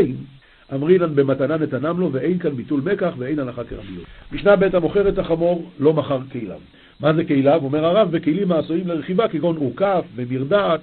אמרינן 0.73 1.15
במתנה 1.15 1.57
נתנם 1.57 1.99
לו, 1.99 2.11
ואין 2.11 2.39
כאן 2.39 2.49
ביטול 2.49 2.81
מקח 2.93 3.13
ואין 3.17 3.39
הנחה 3.39 3.63
כרביות. 3.63 4.05
משנה 4.31 4.55
ב' 4.55 4.75
המוכר 4.75 5.09
את 5.09 5.19
החמור 5.19 5.69
לא 5.79 5.93
מכר 5.93 6.19
כליו. 6.31 6.59
מה 6.99 7.13
זה 7.13 7.23
כליו? 7.23 7.59
אומר 7.63 7.85
הרב, 7.85 8.11
בכלים 8.11 8.51
העשויים 8.51 8.87
לרכיבה, 8.87 9.27
כגון 9.27 9.57
עוקף 9.57 10.05
ומרדעת, 10.15 10.81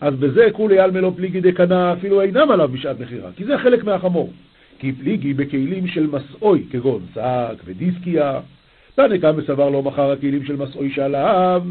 אז 0.00 0.14
בזה 0.14 0.46
כולי 0.52 0.78
עלמא 0.78 0.98
לא 0.98 1.12
פליגי 1.16 1.40
דקנה, 1.40 1.92
אפילו 1.92 2.20
אינם 2.20 2.50
עליו 2.50 2.68
בשעת 2.68 3.00
מכירה, 3.00 3.30
כי 3.36 3.44
זה 3.44 3.58
חלק 3.58 3.84
מהחמור. 3.84 4.32
כי 4.78 4.92
פליגי 4.92 5.34
בכלים 5.34 5.86
של 5.86 6.06
מסעוי, 6.06 6.64
כגון 6.70 7.02
שק 7.14 7.62
ודיסקיה, 7.64 8.40
תנא 8.94 9.18
קמא 9.18 9.42
סבר 9.46 9.70
לא 9.70 9.82
מכר 9.82 10.10
הכלים 10.10 10.44
של 10.44 10.56
מסעוי 10.56 10.90
שעליו, 10.90 11.62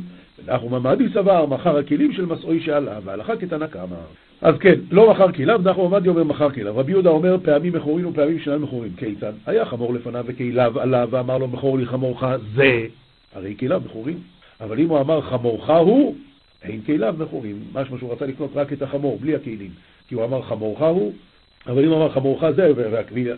ונחום 0.45 0.73
עמדי 0.73 1.09
סבר 1.13 1.45
מכר 1.45 1.77
הכלים 1.77 2.13
של 2.13 2.25
מסעוי 2.25 2.59
שעליו, 2.59 3.01
והלכה 3.05 3.35
כתנא 3.35 3.67
קמא. 3.67 3.95
אז 4.41 4.55
כן, 4.59 4.75
לא 4.91 5.11
מכר 5.11 5.31
כליו, 5.31 5.61
נחום 5.63 5.93
עמדי 5.93 6.09
אומר 6.09 6.23
מכר 6.23 6.49
כליו. 6.49 6.77
רבי 6.77 6.91
יהודה 6.91 7.09
אומר 7.09 7.37
פעמים 7.43 7.73
מכורים 7.73 8.07
ופעמים 8.07 8.39
שאינם 8.39 8.61
מכורים. 8.61 8.91
כיצד? 8.97 9.33
היה 9.45 9.65
חמור 9.65 9.93
לפניו 9.93 10.23
וכליו 10.27 10.79
עליו, 10.79 11.07
ואמר 11.11 11.37
לו 11.37 11.47
מכור 11.47 11.77
לי 11.77 11.85
חמורך 11.85 12.23
זה, 12.55 12.85
הרי 13.35 13.55
כליו 13.59 13.81
מכורים. 13.85 14.17
אבל 14.61 14.79
אם 14.79 14.89
הוא 14.89 14.99
אמר 14.99 15.21
חמורך 15.21 15.69
הוא, 15.69 16.15
אין 16.63 16.81
כליו 16.81 17.15
מכורים. 17.17 17.59
משמע 17.73 17.97
שהוא 17.97 18.13
רצה 18.13 18.25
לקנות 18.25 18.51
רק 18.55 18.73
את 18.73 18.81
החמור, 18.81 19.17
בלי 19.21 19.35
הכלים. 19.35 19.71
כי 20.07 20.15
הוא 20.15 20.23
אמר 20.23 20.41
חמורך 20.41 20.81
הוא, 20.81 21.13
אבל 21.67 21.85
אם 21.85 21.93
אמר 21.93 22.09
חמורך 22.09 22.43
זה, 22.55 22.71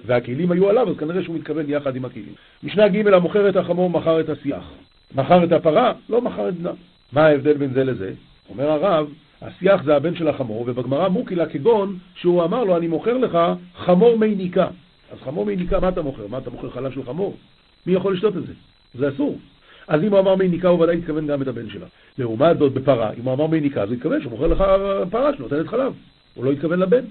והכלים 0.06 0.52
היו 0.52 0.70
עליו, 0.70 0.90
אז 0.90 0.98
כנראה 0.98 1.24
שהוא 1.24 1.36
מתכוון 1.36 1.66
יחד 1.68 1.96
עם 1.96 2.06
הכלים. 2.06 2.34
משנה 2.64 2.88
ג' 2.88 3.08
המוכר 3.08 3.50
את 3.50 3.56
החמור 3.56 3.90
מכר 3.90 4.20
את 4.20 4.30
השיח. 4.30 4.72
מכר 5.16 5.44
את 5.44 5.52
הפרה, 5.52 5.94
לא 6.10 6.22
מכר 6.22 6.50
את 6.50 6.54
בנה. 6.54 6.72
מה 7.12 7.26
ההבדל 7.26 7.54
בין 7.54 7.74
זה 7.74 7.84
לזה? 7.84 8.12
אומר 8.50 8.70
הרב, 8.70 9.08
השיח 9.42 9.84
זה 9.84 9.96
הבן 9.96 10.16
של 10.16 10.28
החמור, 10.28 10.64
ובגמרא 10.68 11.10
מוקילה 11.10 11.46
כגון 11.46 11.98
שהוא 12.16 12.44
אמר 12.44 12.64
לו, 12.64 12.78
אני 12.78 12.88
מוכר 12.88 13.18
לך 13.18 13.38
חמור 13.76 14.18
מי 14.18 14.36
ניקה. 14.36 14.68
אז 15.12 15.18
חמור 15.24 15.46
מי 15.46 15.56
ניקה, 15.56 15.80
מה 15.80 15.90
אתה 15.90 16.02
מוכר? 16.02 16.28
מה, 16.28 16.38
אתה 16.38 16.50
מוכר 16.50 16.70
חלב 16.70 16.92
של 16.92 17.04
חמור? 17.04 17.38
מי 17.86 17.94
יכול 17.94 18.14
לשתות 18.14 18.38
את 18.38 18.48
זה? 18.48 18.54
זה 18.96 19.10
אסור. 19.10 19.40
אז 19.88 20.04
אם 20.04 20.12
הוא 20.12 20.20
אמר 20.20 20.36
מי 20.36 20.48
ניקה, 20.48 20.68
הוא 20.68 20.80
ודאי 20.80 20.98
התכוון 20.98 21.28
גם 21.28 21.42
את 21.42 21.48
הבן 21.48 21.70
שלה. 21.70 21.86
לעומת 22.18 22.58
זאת 22.58 22.74
בפרה, 22.74 23.12
אם 23.20 23.24
הוא 23.24 23.34
אמר 23.34 23.48
מי 23.48 23.62
ניקה, 23.62 23.82
אז 23.84 23.90
הוא 23.90 23.96
התכוון 23.96 24.22
שהוא 24.22 24.32
מוכר 24.32 24.48
לך 24.48 24.64
פרה 25.10 25.36
שנותנת 25.38 25.68
חלב. 25.68 25.94
הוא 26.34 26.46
לא 26.46 26.52
התכוון 26.52 26.80
לבן. 26.80 27.06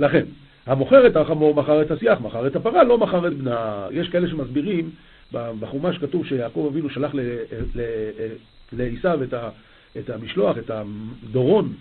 לכן, 0.00 0.24
המוכר 0.66 1.06
את 1.06 1.16
החמור 1.16 1.54
מכר 1.54 1.82
את 1.82 1.90
השיח, 1.90 2.20
מכר 2.20 2.46
את 2.46 2.56
הפרה, 2.56 2.84
לא 2.84 2.98
מכר 2.98 3.26
את 3.28 3.34
בנה. 3.34 3.86
יש 3.90 4.08
כאלה 4.08 4.28
שמסבירים, 4.28 4.90
בחומש 5.32 5.98
כתוב 5.98 6.26
שיעקב 6.26 6.68
אבינו 6.70 6.90
שלח 6.90 7.12
לעשו 8.72 9.22
את, 9.22 9.34
את 9.98 10.10
המשלוח, 10.10 10.58
את 10.58 10.70
הדורון, 10.70 11.72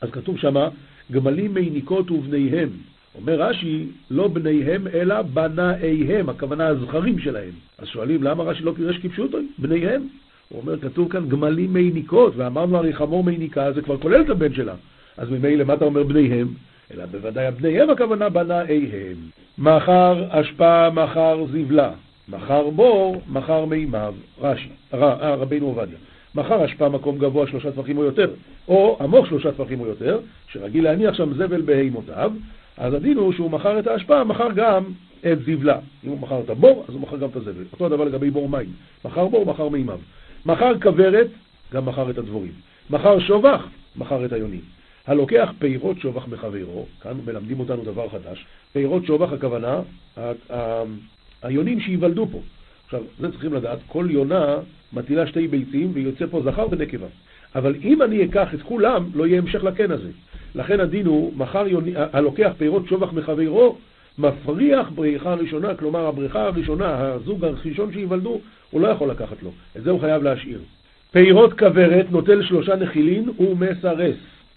אז 0.00 0.10
כתוב 0.10 0.38
שמה, 0.38 0.68
גמלים 1.12 1.54
מיניקות 1.54 2.10
ובניהם. 2.10 2.68
אומר 3.14 3.42
רש"י, 3.42 3.86
לא 4.10 4.28
בניהם 4.28 4.86
אלא 4.86 5.22
בנאיהם, 5.22 6.28
הכוונה 6.28 6.66
הזכרים 6.66 7.18
שלהם. 7.18 7.50
אז 7.78 7.88
שואלים, 7.88 8.22
למה 8.22 8.44
רש"י 8.44 8.62
לא 8.62 8.72
פירש 8.76 8.98
כפשוטו? 8.98 9.38
בניהם. 9.58 10.08
הוא 10.48 10.60
אומר, 10.60 10.78
כתוב 10.78 11.12
כאן 11.12 11.28
גמלים 11.28 11.72
מיניקות, 11.72 12.32
ואמרנו 12.36 12.76
הרי 12.76 12.92
חמור 12.92 13.24
מיניקה, 13.24 13.72
זה 13.72 13.82
כבר 13.82 13.98
כולל 13.98 14.20
את 14.20 14.30
הבן 14.30 14.54
שלה. 14.54 14.74
אז 15.16 15.30
ממילא, 15.30 15.64
מה 15.64 15.74
אתה 15.74 15.84
אומר 15.84 16.02
בניהם? 16.02 16.48
אלא 16.94 17.06
בוודאי 17.06 17.46
הבניהם 17.46 17.90
הכוונה 17.90 18.28
בנאיהם. 18.28 19.16
מחר 19.58 20.24
אשפה, 20.28 20.90
מחר 20.90 21.44
זבלה, 21.52 21.90
מחר 22.28 22.70
בור, 22.70 23.22
מחר 23.28 23.64
מימיו. 23.64 24.14
רש"י, 24.40 24.68
אה, 24.94 25.34
רבינו 25.34 25.66
עובדיה. 25.66 25.98
מחר 26.36 26.64
אשפה 26.64 26.88
מקום 26.88 27.18
גבוה 27.18 27.46
שלושה 27.46 27.72
טפחים 27.72 27.98
או 27.98 28.04
יותר, 28.04 28.30
או 28.68 28.96
עמוק 29.00 29.26
שלושה 29.26 29.52
טפחים 29.52 29.80
או 29.80 29.86
יותר, 29.86 30.20
שרגיל 30.52 30.84
להניח 30.84 31.14
שם 31.14 31.34
זבל 31.34 31.62
בהימותיו, 31.62 32.32
אז 32.76 32.94
הדין 32.94 33.16
הוא 33.16 33.32
שהוא 33.32 33.50
מכר 33.50 33.78
את 33.78 33.86
האשפה, 33.86 34.24
מכר 34.24 34.48
גם 34.56 34.84
את 35.32 35.38
זבלה. 35.38 35.78
אם 36.04 36.10
הוא 36.10 36.18
מכר 36.18 36.40
את 36.40 36.50
הבור, 36.50 36.84
אז 36.88 36.94
הוא 36.94 37.02
מכר 37.02 37.16
גם 37.16 37.28
את 37.28 37.36
הזבל. 37.36 37.64
אותו 37.72 37.86
הדבר 37.86 38.04
לגבי 38.04 38.30
בור 38.30 38.48
מים. 38.48 38.72
מכר 39.04 39.28
בור, 39.28 39.46
מכר 39.46 39.68
מימיו. 39.68 39.98
מכר 40.46 40.80
כוורת, 40.80 41.26
גם 41.72 41.86
מכר 41.86 42.10
את 42.10 42.18
הדבורים. 42.18 42.52
מכר 42.90 43.18
שובח, 43.18 43.66
מכר 43.96 44.24
את 44.24 44.32
היונים. 44.32 44.60
הלוקח 45.06 45.52
פירות 45.58 45.98
שובח 45.98 46.28
מחברו, 46.28 46.86
כאן 47.00 47.12
מלמדים 47.26 47.60
אותנו 47.60 47.84
דבר 47.84 48.08
חדש, 48.08 48.46
פירות 48.72 49.04
שובח 49.04 49.32
הכוונה, 49.32 49.80
היונים 51.42 51.80
שייוולדו 51.80 52.26
פה. 52.32 52.40
עכשיו, 52.84 53.02
זה 53.18 53.30
צריכים 53.30 53.52
לדעת, 53.52 53.78
כל 53.86 54.06
יונה 54.10 54.56
מטילה 54.92 55.26
שתי 55.26 55.48
ביצים 55.48 55.90
ויוצא 55.94 56.26
פה 56.30 56.42
זכר 56.42 56.66
ונקבה. 56.70 57.06
אבל 57.54 57.74
אם 57.84 58.02
אני 58.02 58.24
אקח 58.24 58.54
את 58.54 58.62
כולם, 58.62 59.04
לא 59.14 59.26
יהיה 59.26 59.38
המשך 59.38 59.64
לקן 59.64 59.90
הזה. 59.90 60.10
לכן 60.54 60.80
הדין 60.80 61.06
הוא, 61.06 61.32
מחר 61.36 61.66
יוני, 61.66 61.92
הלוקח 62.12 62.52
פירות 62.58 62.88
שובח 62.88 63.12
מחברו, 63.12 63.76
מפריח 64.18 64.90
בריחה 64.94 65.34
ראשונה, 65.34 65.74
כלומר 65.74 66.06
הבריכה 66.06 66.46
הראשונה, 66.46 66.98
הזוג 66.98 67.44
הראשון 67.44 67.92
שייוולדו, 67.92 68.40
הוא 68.70 68.80
לא 68.80 68.88
יכול 68.88 69.10
לקחת 69.10 69.42
לו. 69.42 69.50
את 69.76 69.82
זה 69.82 69.90
הוא 69.90 70.00
חייב 70.00 70.22
להשאיר. 70.22 70.60
פירות 71.12 71.58
כוורת 71.58 72.06
נוטל 72.10 72.42
שלושה 72.42 72.76
נחילין 72.76 73.30
ומסרס. 73.38 74.16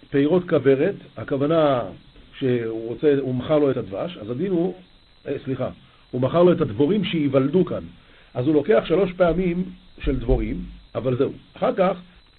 פירות 0.09 0.49
כוורת, 0.49 0.95
הכוונה 1.17 1.81
שהוא 2.37 2.87
רוצה, 2.87 3.15
הוא 3.19 3.35
מכר 3.35 3.59
לו 3.59 3.71
את 3.71 3.77
הדבש, 3.77 4.17
אז 4.21 4.29
הדין 4.29 4.51
הוא, 4.51 4.73
אה, 5.27 5.35
סליחה, 5.45 5.69
הוא 6.11 6.21
מכר 6.21 6.43
לו 6.43 6.51
את 6.51 6.61
הדבורים 6.61 7.03
שייוולדו 7.03 7.65
כאן. 7.65 7.83
אז 8.33 8.47
הוא 8.47 8.53
לוקח 8.53 8.83
שלוש 8.85 9.11
פעמים 9.13 9.63
של 10.01 10.19
דבורים, 10.19 10.55
אבל 10.95 11.17
זהו. 11.17 11.31
אחר 11.57 11.73
כך, 11.73 11.97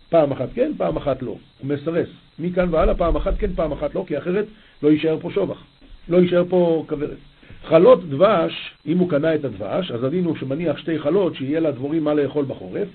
פעם 0.09 0.33
אחת 0.33 0.49
כן, 0.55 0.73
פעם 0.77 0.97
אחת 0.97 1.23
לא. 1.23 1.31
הוא 1.31 1.39
מסרס. 1.69 2.09
מכאן 2.39 2.75
והלאה, 2.75 2.95
פעם 2.95 3.17
אחת 3.17 3.35
כן, 3.39 3.51
פעם 3.55 3.73
אחת 3.73 3.95
לא, 3.95 4.05
כי 4.07 4.19
אחרת 4.19 4.47
לא 4.83 4.89
יישאר 4.89 5.19
פה 5.21 5.31
שובח. 5.31 5.63
לא 6.09 6.17
יישאר 6.17 6.45
פה 6.49 6.85
כוורת. 6.89 7.17
חלות 7.65 8.09
דבש, 8.09 8.73
אם 8.87 8.99
הוא 8.99 9.11
קנה 9.11 9.35
את 9.35 9.45
הדבש, 9.45 9.91
אז 9.91 10.05
הדין 10.05 10.27
שמניח 10.41 10.79
שתי 10.79 10.99
חלות, 10.99 11.35
שיהיה 11.35 11.61
לדבורים 11.61 12.05
מה 12.05 12.15
לאכול 12.15 12.45
בחורף, 12.45 12.89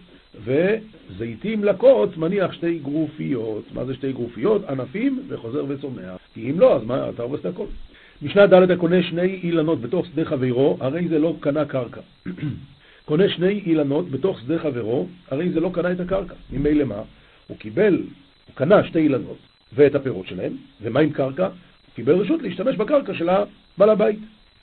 וזיתים 0.44 1.64
לקות 1.64 2.18
מניח 2.18 2.54
שתי 2.54 2.80
גרופיות. 2.80 3.64
מה 3.74 3.86
זה 3.86 3.94
שתי 3.94 4.14
גרופיות? 4.14 4.70
ענפים 4.70 5.24
וחוזר 5.28 5.66
וצומח. 5.68 6.18
כי 6.34 6.52
אם 6.52 6.60
לא, 6.60 6.76
אז 6.76 6.84
מה, 6.84 7.10
אתה 7.10 7.24
הורס 7.24 7.40
את 7.40 7.46
הכל. 7.46 7.66
משנה 8.22 8.48
ד' 8.48 8.72
הקונה 8.72 9.04
שני 9.04 9.40
אילנות 9.44 9.82
בתוך 9.82 10.06
שדה 10.06 10.26
חברו, 10.26 10.78
הרי 10.80 11.08
זה 11.08 11.20
לא 11.20 11.36
קנה 11.40 11.66
קרקע. 11.66 12.02
קונה 13.06 13.30
שני 13.30 13.62
אילנות 13.66 14.10
בתוך 14.10 14.40
שדה 14.40 14.60
חברו, 14.60 15.08
הרי 15.32 15.50
זה 15.50 15.60
לא 15.60 15.72
קנה 15.74 15.92
את 15.92 16.00
הקרקע. 16.00 16.34
ממילא 16.52 16.84
מה? 16.84 17.02
הוא 17.48 17.58
קיבל, 17.58 17.94
הוא 18.48 18.56
קנה 18.56 18.84
שתי 18.84 19.00
אילנות 19.00 19.38
ואת 19.74 19.96
הפירות 19.96 20.28
שלהם, 20.28 20.58
ומה 20.82 21.00
עם 21.00 21.10
קרקע? 21.10 21.46
הוא 21.46 21.96
קיבל 21.96 22.14
רשות 22.14 22.42
להשתמש 22.42 22.76
בקרקע 22.76 23.14
של 23.14 23.30
הבעל 23.30 23.90
הבית. 23.90 24.20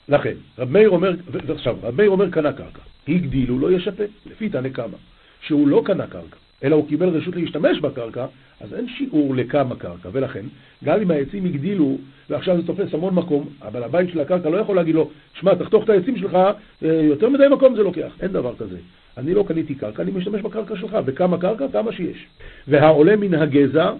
לכן, 0.09 0.33
רב 0.59 0.71
מאיר 0.71 0.89
אומר, 0.89 1.11
ועכשיו, 1.27 1.77
רב 1.83 1.95
מאיר 1.95 2.09
אומר 2.09 2.29
קנה 2.29 2.53
קרקע, 2.53 2.81
הגדילו 3.07 3.59
לא 3.59 3.71
ישפה, 3.71 4.03
לפי 4.25 4.49
תנא 4.49 4.69
קמא, 4.69 4.97
שהוא 5.41 5.67
לא 5.67 5.81
קנה 5.85 6.07
קרקע, 6.07 6.37
אלא 6.63 6.75
הוא 6.75 6.87
קיבל 6.87 7.09
רשות 7.09 7.35
להשתמש 7.35 7.79
בקרקע, 7.79 8.25
אז 8.61 8.73
אין 8.73 8.87
שיעור 8.87 9.35
לכמה 9.35 9.75
קרקע, 9.75 10.09
ולכן, 10.11 10.45
גם 10.83 11.01
אם 11.01 11.11
העצים 11.11 11.45
הגדילו, 11.45 11.97
ועכשיו 12.29 12.61
זה 12.61 12.67
תופס 12.67 12.93
המון 12.93 13.15
מקום, 13.15 13.49
אבל 13.61 13.83
הבית 13.83 14.09
של 14.09 14.19
הקרקע 14.19 14.49
לא 14.49 14.57
יכול 14.57 14.75
להגיד 14.75 14.95
לו, 14.95 15.09
שמע, 15.39 15.55
תחתוך 15.55 15.83
את 15.83 15.89
העצים 15.89 16.17
שלך, 16.17 16.35
אה, 16.35 17.01
יותר 17.03 17.29
מדי 17.29 17.43
מקום 17.51 17.75
זה 17.75 17.83
לוקח. 17.83 18.11
אין 18.21 18.31
דבר 18.31 18.55
כזה. 18.55 18.77
אני 19.17 19.33
לא 19.33 19.43
קניתי 19.47 19.75
קרקע, 19.75 20.03
אני 20.03 20.11
משתמש 20.11 20.41
בקרקע 20.41 20.75
שלך, 20.75 20.97
וכמה 21.05 21.37
קרקע? 21.37 21.65
כמה 21.71 21.91
שיש. 21.91 22.25
והעולה 22.67 23.15
מן 23.15 23.33
הגזע 23.33 23.91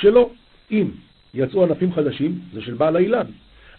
שלו, 0.00 0.30
אם 0.70 0.88
יצאו 1.34 1.64
ענפים 1.64 1.92
חדשים, 1.92 2.38
זה 2.52 2.60
של 2.60 2.74
בעל 2.74 2.96
האילן. 2.96 3.26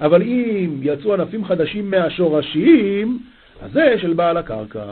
אבל 0.02 0.22
אם 0.22 0.80
יצאו 0.82 1.14
ענפים 1.14 1.46
חדשים 1.46 1.92
מהשורשים, 1.92 3.20
אז 3.62 3.72
זה 3.72 3.96
של 4.02 4.14
בעל 4.14 4.38
הקרקע. 4.38 4.84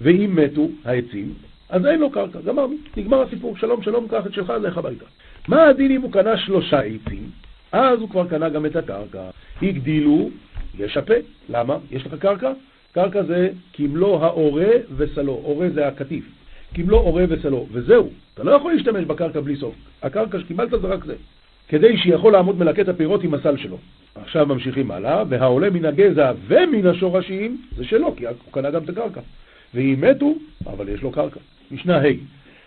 ואם 0.00 0.30
מתו 0.36 0.68
העצים, 0.84 1.34
אז 1.68 1.86
אין 1.86 2.00
לו 2.00 2.10
קרקע, 2.10 2.38
גמרנו, 2.40 2.74
נגמר 2.96 3.22
הסיפור, 3.22 3.56
שלום 3.56 3.82
שלום, 3.82 4.08
קח 4.08 4.26
את 4.26 4.32
שלך, 4.32 4.52
לך 4.62 4.78
הביתה. 4.78 5.04
מה 5.48 5.66
הדין 5.66 5.90
אם 5.90 6.02
הוא 6.02 6.12
קנה 6.12 6.38
שלושה 6.38 6.80
עצים? 6.80 7.30
אז 7.72 8.00
הוא 8.00 8.08
כבר 8.08 8.26
קנה 8.26 8.48
גם 8.48 8.66
את 8.66 8.76
הקרקע. 8.76 9.30
הגדילו, 9.62 10.30
ישפה. 10.78 11.14
למה? 11.48 11.76
יש 11.90 12.06
לך 12.06 12.14
קרקע? 12.14 12.52
קרקע 12.92 13.22
זה 13.22 13.48
כמלוא 13.72 14.24
העורה 14.24 14.68
וסלו. 14.96 15.32
עורה 15.32 15.68
זה 15.74 15.88
הקטיף. 15.88 16.24
כמלוא 16.74 17.00
עורה 17.00 17.24
וסלו. 17.28 17.66
וזהו. 17.72 18.10
אתה 18.34 18.44
לא 18.44 18.50
יכול 18.50 18.72
להשתמש 18.72 19.04
בקרקע 19.04 19.40
בלי 19.40 19.56
סוף. 19.56 19.74
הקרקע 20.02 20.40
שקיבלת 20.40 20.70
זה 20.70 20.76
רק 20.86 21.04
זה. 21.04 21.14
כדי 21.68 21.96
שיכול 21.96 22.32
לעמוד 22.32 22.58
מלקט 22.58 22.88
הפירות 22.88 23.24
עם 23.24 23.34
הסל 23.34 23.56
שלו. 23.56 23.78
עכשיו 24.14 24.46
ממשיכים 24.46 24.90
הלאה, 24.90 25.22
והעולה 25.28 25.70
מן 25.70 25.84
הגזע 25.84 26.32
ומן 26.46 26.86
השורשים, 26.86 27.62
זה 27.76 27.84
שלו, 27.84 28.16
כי 28.16 28.26
הוא 28.26 28.34
קנה 28.50 28.70
גם 28.70 28.84
את 28.84 28.88
הקרקע. 28.88 29.20
ואם 29.74 29.96
מתו, 30.00 30.34
אבל 30.66 30.88
יש 30.88 31.02
לו 31.02 31.10
קרקע. 31.10 31.40
משנה 31.70 31.96
ה' 31.96 32.02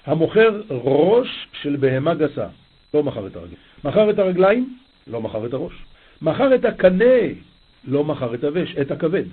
המוכר 0.05 0.61
ראש 0.69 1.47
של 1.61 1.75
בהמה 1.75 2.13
גסה, 2.13 2.47
לא 2.93 3.03
מכר 3.03 3.27
את 3.27 3.35
הרגליים. 3.35 3.57
מכר 3.83 4.09
את 4.09 4.19
הרגליים, 4.19 4.77
לא 5.07 5.21
מכר 5.21 5.45
את 5.45 5.53
הראש. 5.53 5.73
מכר 6.21 6.55
את 6.55 6.65
הקנה, 6.65 7.19
לא 7.87 8.03
מכר 8.03 8.33
את 8.33 8.43
הווש, 8.43 8.75
את 8.81 8.91
הכבד. 8.91 9.23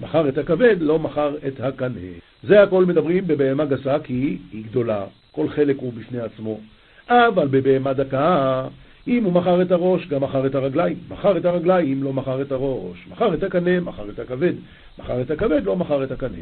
מכר 0.00 0.28
את 0.28 0.38
הכבד, 0.38 0.76
לא 0.80 0.98
מכר 0.98 1.34
את 1.46 1.60
הקנה. 1.60 2.00
זה 2.42 2.62
הכל 2.62 2.84
מדברים 2.84 3.26
בבהמה 3.26 3.64
גסה 3.64 3.98
כי 3.98 4.38
היא 4.52 4.64
גדולה, 4.64 5.04
כל 5.32 5.48
חלק 5.48 5.76
הוא 5.78 5.92
בפני 5.92 6.20
עצמו. 6.20 6.60
אבל 7.08 7.48
בבהמה 7.48 7.92
דקה, 7.92 8.64
אם 9.08 9.24
הוא 9.24 9.32
מכר 9.32 9.62
את 9.62 9.72
הראש, 9.72 10.06
גם 10.06 10.22
מכר 10.22 10.46
את 10.46 10.54
הרגליים. 10.54 10.96
מכר 11.08 11.36
את 11.36 11.44
הרגליים, 11.44 12.02
לא 12.02 12.12
מכר 12.12 12.42
את 12.42 12.52
הראש. 12.52 13.06
מכר 13.10 13.34
את 13.34 13.42
הקנה, 13.42 13.80
מכר 13.80 14.10
את 14.10 14.18
הכבד. 14.18 14.52
מכר 14.98 15.20
את 15.20 15.30
הכבד, 15.30 15.64
לא 15.64 15.76
מכר 15.76 16.04
את 16.04 16.10
הקנה. 16.10 16.38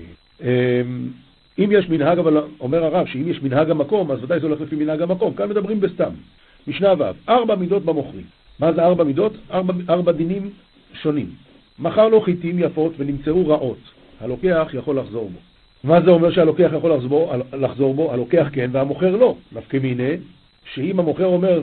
אם 1.61 1.73
יש 1.73 1.88
מנהג, 1.88 2.19
אבל 2.19 2.43
אומר 2.61 2.85
הרב 2.85 3.07
שאם 3.07 3.29
יש 3.29 3.43
מנהג 3.43 3.71
המקום, 3.71 4.11
אז 4.11 4.25
ודאי 4.25 4.40
זה 4.40 4.47
הולך 4.47 4.61
לפי 4.61 4.76
מנהג 4.76 5.02
המקום. 5.02 5.35
כאן 5.35 5.49
מדברים 5.49 5.81
בסתם. 5.81 6.11
משנה 6.69 6.93
ו', 6.99 7.02
ארבע 7.29 7.55
מידות 7.55 7.85
במוכרים. 7.85 8.25
מה 8.59 8.73
זה 8.73 8.83
ארבע 8.83 9.05
מידות? 9.05 9.33
ארבע, 9.50 9.75
ארבע 9.88 10.12
דינים 10.12 10.50
שונים. 11.02 11.31
מכר 11.79 12.09
לו 12.09 12.21
חיטים 12.21 12.59
יפות 12.59 12.93
ונמצאו 12.99 13.49
רעות. 13.49 13.79
הלוקח 14.21 14.69
יכול 14.73 14.99
לחזור 14.99 15.31
בו. 15.31 15.38
מה 15.85 16.00
זה 16.00 16.11
אומר 16.11 16.31
שהלוקח 16.31 16.71
יכול 16.76 16.93
לחזור, 16.93 17.33
לחזור 17.52 17.95
בו? 17.95 18.12
הלוקח 18.12 18.49
כן 18.52 18.71
והמוכר 18.73 19.17
לא. 19.17 19.37
נפקא 19.52 19.76
מיניה, 19.76 20.17
שאם 20.75 21.00
המוכר 21.00 21.26
אומר, 21.26 21.61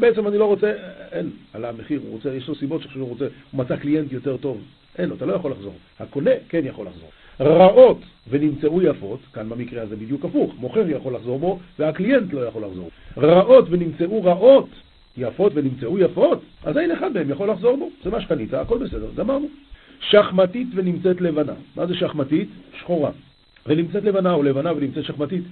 בעצם 0.00 0.28
אני 0.28 0.38
לא 0.38 0.44
רוצה, 0.44 0.72
אין, 1.12 1.30
על 1.54 1.64
המחיר, 1.64 2.00
הוא 2.02 2.12
רוצה, 2.12 2.34
יש 2.34 2.48
לו 2.48 2.54
סיבות 2.54 2.82
שהוא 2.82 3.08
רוצה, 3.08 3.24
הוא 3.24 3.64
מצא 3.64 3.76
קליינט 3.76 4.12
יותר 4.12 4.36
טוב. 4.36 4.60
אין 4.98 5.08
לו, 5.08 5.16
אתה 5.16 5.26
לא 5.26 5.32
יכול 5.32 5.50
לחזור. 5.50 5.74
הקונה 6.00 6.30
כן 6.48 6.60
יכול 6.64 6.86
לחזור. 6.86 7.08
רעות 7.40 7.98
ונמצאו 8.30 8.82
יפות, 8.82 9.20
כאן 9.32 9.48
במקרה 9.48 9.82
הזה 9.82 9.96
בדיוק 9.96 10.24
הפוך, 10.24 10.54
מוכר 10.58 10.90
יכול 10.90 11.14
לחזור 11.14 11.38
בו 11.38 11.58
והקליינט 11.78 12.32
לא 12.32 12.40
יכול 12.40 12.62
לחזור. 12.64 12.90
רעות 13.16 13.66
ונמצאו 13.70 14.24
רעות, 14.24 14.68
יפות 15.16 15.52
ונמצאו 15.54 15.98
יפות, 15.98 16.42
אז 16.64 16.78
אין 16.78 16.90
אחד 16.90 17.12
מהם 17.12 17.30
יכול 17.30 17.50
לחזור 17.50 17.76
בו. 17.76 17.90
זה 18.04 18.10
מה 18.10 18.20
שקנית, 18.20 18.54
הכל 18.54 18.78
בסדר, 18.78 19.06
גמרנו. 19.16 19.46
שחמתית 20.00 20.68
ונמצאת 20.74 21.20
לבנה. 21.20 21.52
מה 21.76 21.86
זה 21.86 21.94
שחמתית? 21.94 22.48
שחורה. 22.80 23.10
ונמצאת 23.66 24.04
לבנה 24.04 24.32
או 24.32 24.42
לבנה 24.42 24.72
ונמצאת 24.72 25.04
שחמתית. 25.04 25.42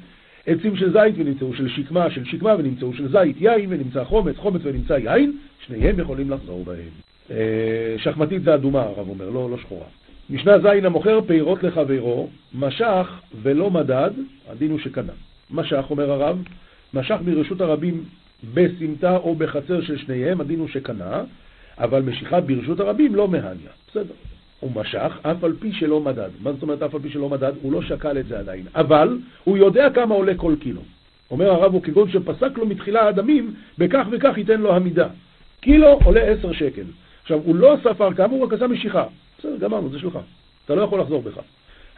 עצים 0.46 0.76
של 0.76 0.92
זית 0.92 1.14
ונמצאו 1.18 1.54
של 1.54 1.68
שקמה, 1.68 2.10
של 2.10 2.24
שקמה 2.24 2.54
ונמצאו 2.58 2.94
של 2.94 3.08
זית, 3.08 3.36
יין 3.40 3.66
ונמצא 3.72 4.04
חומץ, 4.04 4.36
חומץ 4.36 4.60
ונמצא 4.64 4.92
יין, 4.92 5.32
שניהם 5.66 6.00
יכולים 6.00 6.30
לחזור 6.30 6.64
בהם. 6.64 6.90
אה, 7.30 7.94
שחמתית 7.98 8.42
זה 8.42 8.54
אדומה, 8.54 8.82
הרב 8.82 9.08
אומר, 9.08 9.30
לא, 9.30 9.50
לא 9.50 9.58
שחורה. 9.58 9.86
משנה 10.30 10.58
ז' 10.58 10.84
המוכר 10.84 11.20
פירות 11.26 11.62
לחברו, 11.62 12.28
משך 12.54 13.20
ולא 13.42 13.70
מדד, 13.70 14.10
הדין 14.48 14.70
הוא 14.70 14.78
שקנה. 14.78 15.12
משך, 15.50 15.84
אומר 15.90 16.10
הרב, 16.10 16.42
משך 16.94 17.16
מרשות 17.24 17.60
הרבים 17.60 18.04
בסמטה 18.54 19.16
או 19.16 19.34
בחצר 19.34 19.80
של 19.80 19.98
שניהם, 19.98 20.40
הדין 20.40 20.58
הוא 20.58 20.68
שקנה, 20.68 21.22
אבל 21.78 22.02
משיכה 22.02 22.40
ברשות 22.40 22.80
הרבים 22.80 23.14
לא 23.14 23.28
מהניה. 23.28 23.70
בסדר. 23.90 24.14
הוא 24.60 24.70
משך, 24.74 25.18
אף 25.22 25.44
על 25.44 25.52
פי 25.60 25.72
שלא 25.72 26.00
מדד. 26.00 26.30
מה 26.40 26.52
זאת 26.52 26.62
אומרת 26.62 26.82
אף 26.82 26.94
על 26.94 27.00
פי 27.00 27.10
שלא 27.10 27.28
מדד? 27.28 27.52
הוא 27.62 27.72
לא 27.72 27.82
שקל 27.82 28.18
את 28.18 28.26
זה 28.26 28.38
עדיין. 28.38 28.64
אבל 28.74 29.18
הוא 29.44 29.58
יודע 29.58 29.90
כמה 29.90 30.14
עולה 30.14 30.34
כל 30.34 30.54
קילו. 30.60 30.80
אומר 31.30 31.50
הרב 31.50 31.72
הוא 31.72 31.82
כגון 31.82 32.10
שפסק 32.10 32.58
לו 32.58 32.66
מתחילה 32.66 33.08
הדמים, 33.08 33.54
בכך 33.78 34.06
וכך 34.10 34.38
ייתן 34.38 34.60
לו 34.60 34.74
המידה. 34.74 35.08
קילו 35.60 35.98
עולה 36.04 36.20
עשר 36.20 36.52
שקל. 36.52 36.84
עכשיו, 37.22 37.40
הוא 37.44 37.56
לא 37.56 37.76
ספר 37.84 38.14
כמה, 38.14 38.32
הוא 38.32 38.46
רק 38.46 38.52
עשה 38.52 38.66
משיכה. 38.66 39.04
בסדר, 39.38 39.56
גמרנו, 39.56 39.88
זה 39.88 39.98
שלך. 39.98 40.18
אתה 40.64 40.74
לא 40.74 40.82
יכול 40.82 41.00
לחזור 41.00 41.22
בך. 41.22 41.40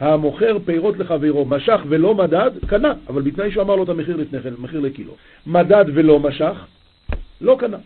המוכר 0.00 0.56
פירות 0.64 0.98
לחברו, 0.98 1.44
משך 1.44 1.80
ולא 1.88 2.14
מדד, 2.14 2.50
קנה, 2.66 2.92
אבל 3.08 3.22
בתנאי 3.22 3.50
שהוא 3.50 3.62
אמר 3.62 3.76
לו 3.76 3.82
את 3.82 3.88
המחיר 3.88 4.16
לפני 4.16 4.40
כן, 4.40 4.54
מחיר 4.58 4.80
לקילו. 4.80 5.12
מדד 5.46 5.84
ולא 5.94 6.20
משך, 6.20 6.66
לא 7.40 7.56
קנה. 7.60 7.76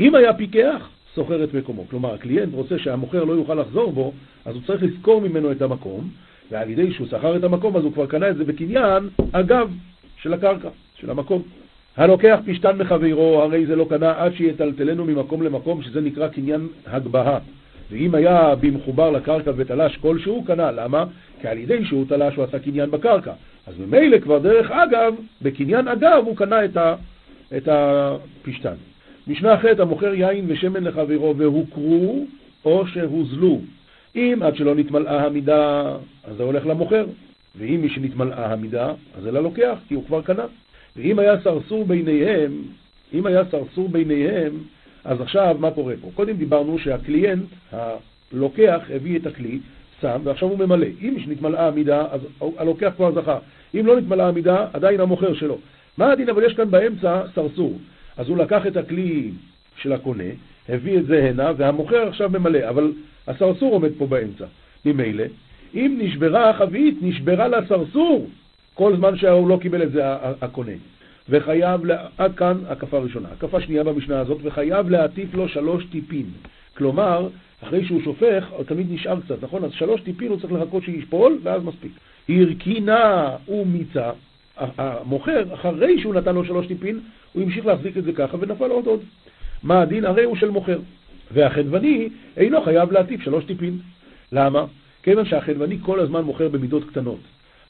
אם 0.00 0.14
היה 0.14 0.34
פיקח, 0.34 0.88
שוכר 1.14 1.44
את 1.44 1.54
מקומו. 1.54 1.84
כלומר, 1.90 2.14
הקליינט 2.14 2.54
רוצה 2.54 2.78
שהמוכר 2.78 3.24
לא 3.24 3.32
יוכל 3.32 3.54
לחזור 3.54 3.92
בו, 3.92 4.12
אז 4.44 4.54
הוא 4.54 4.62
צריך 4.66 4.82
לזכור 4.82 5.20
ממנו 5.20 5.52
את 5.52 5.62
המקום, 5.62 6.08
ועל 6.50 6.70
ידי 6.70 6.92
שהוא 6.92 7.06
שכר 7.06 7.36
את 7.36 7.44
המקום, 7.44 7.76
אז 7.76 7.84
הוא 7.84 7.92
כבר 7.92 8.06
קנה 8.06 8.28
את 8.28 8.36
זה 8.36 8.44
בקניין 8.44 9.08
אגב 9.32 9.70
של 10.22 10.34
הקרקע, 10.34 10.68
של 11.00 11.10
המקום. 11.10 11.42
הלוקח 11.96 12.38
פשתן 12.46 12.78
מחברו, 12.78 13.42
הרי 13.42 13.66
זה 13.66 13.76
לא 13.76 13.86
קנה 13.88 14.12
עד 14.16 14.34
שיטלטלנו 14.34 15.04
ממקום 15.04 15.42
למקום, 15.42 15.82
שזה 15.82 16.00
נקרא 16.00 16.28
קניין 16.28 16.68
הגבהה. 16.86 17.38
ואם 17.90 18.14
היה 18.14 18.54
במחובר 18.60 19.10
לקרקע 19.10 19.50
ותלש 19.56 19.96
כלשהו, 19.96 20.44
קנה. 20.46 20.70
למה? 20.70 21.04
כי 21.40 21.48
על 21.48 21.58
ידי 21.58 21.84
שהוא 21.84 22.04
תלש 22.08 22.34
הוא 22.34 22.44
עשה 22.44 22.58
קניין 22.58 22.90
בקרקע. 22.90 23.32
אז 23.66 23.78
ממילא 23.78 24.18
כבר 24.18 24.38
דרך 24.38 24.70
אגב, 24.70 25.14
בקניין 25.42 25.88
אגב 25.88 26.22
הוא 26.26 26.36
קנה 26.36 26.64
את, 26.64 26.76
ה, 26.76 26.94
את 27.56 27.68
הפשתן. 27.68 28.74
משנה 29.26 29.56
ח' 29.56 29.64
המוכר 29.78 30.14
יין 30.14 30.44
ושמן 30.48 30.84
לחברו 30.84 31.36
והוכרו 31.36 32.26
או 32.64 32.86
שהוזלו. 32.86 33.60
אם 34.16 34.38
עד 34.42 34.56
שלא 34.56 34.74
נתמלאה 34.74 35.26
המידה, 35.26 35.96
אז 36.24 36.36
זה 36.36 36.42
הולך 36.42 36.66
למוכר. 36.66 37.06
ואם 37.58 37.80
מי 37.82 37.88
שנתמלאה 37.88 38.52
המידה, 38.52 38.92
אז 39.16 39.22
זה 39.22 39.32
ללוקח, 39.32 39.78
כי 39.88 39.94
הוא 39.94 40.04
כבר 40.04 40.22
קנה. 40.22 40.44
ואם 40.96 41.18
היה 41.18 41.40
סרסור 41.40 41.84
ביניהם, 41.84 42.52
אם 43.14 43.26
היה 43.26 43.42
סרסור 43.50 43.88
ביניהם, 43.88 44.52
אז 45.04 45.20
עכשיו 45.20 45.56
מה 45.58 45.70
קורה 45.70 45.94
פה? 46.00 46.10
קודם 46.14 46.36
דיברנו 46.36 46.78
שהקליינט, 46.78 47.44
הלוקח, 47.72 48.80
הביא 48.94 49.18
את 49.18 49.26
הכלי, 49.26 49.58
שם, 50.00 50.20
ועכשיו 50.24 50.48
הוא 50.48 50.58
ממלא. 50.58 50.86
אם 51.02 51.16
נתמלאה 51.26 51.68
המידה, 51.68 52.06
אז 52.10 52.20
הלוקח 52.58 52.92
כבר 52.96 53.12
זכה. 53.12 53.38
אם 53.74 53.86
לא 53.86 53.96
נתמלאה 53.96 54.28
המידה, 54.28 54.66
עדיין 54.72 55.00
המוכר 55.00 55.34
שלו. 55.34 55.58
מה 55.98 56.12
הדין? 56.12 56.28
אבל 56.28 56.44
יש 56.44 56.54
כאן 56.54 56.70
באמצע 56.70 57.22
סרסור. 57.34 57.78
אז 58.16 58.28
הוא 58.28 58.36
לקח 58.36 58.66
את 58.66 58.76
הכלי 58.76 59.30
של 59.76 59.92
הקונה, 59.92 60.24
הביא 60.68 60.98
את 60.98 61.06
זה 61.06 61.28
הנה, 61.28 61.52
והמוכר 61.56 62.08
עכשיו 62.08 62.30
ממלא, 62.30 62.68
אבל 62.68 62.92
הסרסור 63.26 63.72
עומד 63.72 63.90
פה 63.98 64.06
באמצע. 64.06 64.44
ממילא, 64.84 65.24
אם 65.74 65.98
נשברה 66.02 66.50
החבית, 66.50 66.94
נשברה 67.02 67.48
לסרסור, 67.48 68.28
כל 68.74 68.96
זמן 68.96 69.16
שהוא 69.16 69.48
לא 69.48 69.58
קיבל 69.60 69.82
את 69.82 69.92
זה 69.92 70.02
הקונה. 70.40 70.72
וחייב, 71.28 71.80
עד 72.18 72.34
כאן 72.34 72.56
הקפה 72.68 72.98
ראשונה. 72.98 73.28
הקפה 73.32 73.60
שנייה 73.60 73.84
במשנה 73.84 74.20
הזאת, 74.20 74.38
וחייב 74.42 74.90
להטיף 74.90 75.34
לו 75.34 75.48
שלוש 75.48 75.84
טיפין. 75.84 76.26
כלומר, 76.76 77.28
אחרי 77.64 77.84
שהוא 77.84 78.02
שופך, 78.04 78.44
תמיד 78.66 78.86
נשאר 78.90 79.20
קצת, 79.20 79.42
נכון? 79.42 79.64
אז 79.64 79.72
שלוש 79.72 80.00
טיפין 80.00 80.28
הוא 80.28 80.40
צריך 80.40 80.52
לחכות 80.52 80.82
שישפול, 80.82 81.38
ואז 81.42 81.62
מספיק. 81.64 81.92
הרכינה 82.28 83.30
ומיצה, 83.48 84.10
המוכר, 84.56 85.54
אחרי 85.54 86.00
שהוא 86.00 86.14
נתן 86.14 86.34
לו 86.34 86.44
שלוש 86.44 86.66
טיפין, 86.66 87.00
הוא 87.32 87.42
המשיך 87.42 87.66
להחזיק 87.66 87.96
את 87.96 88.04
זה 88.04 88.12
ככה 88.12 88.36
ונפל 88.40 88.70
עוד 88.70 88.86
עוד. 88.86 89.00
מה 89.62 89.80
הדין? 89.80 90.04
הרי 90.04 90.24
הוא 90.24 90.36
של 90.36 90.50
מוכר. 90.50 90.78
והחדווני 91.32 92.08
אינו 92.36 92.62
חייב 92.62 92.92
להטיף 92.92 93.20
שלוש 93.20 93.44
טיפין. 93.44 93.78
למה? 94.32 94.64
כיוון 95.02 95.24
שהחדווני 95.24 95.78
כל 95.82 96.00
הזמן 96.00 96.20
מוכר 96.20 96.48
במידות 96.48 96.84
קטנות. 96.84 97.20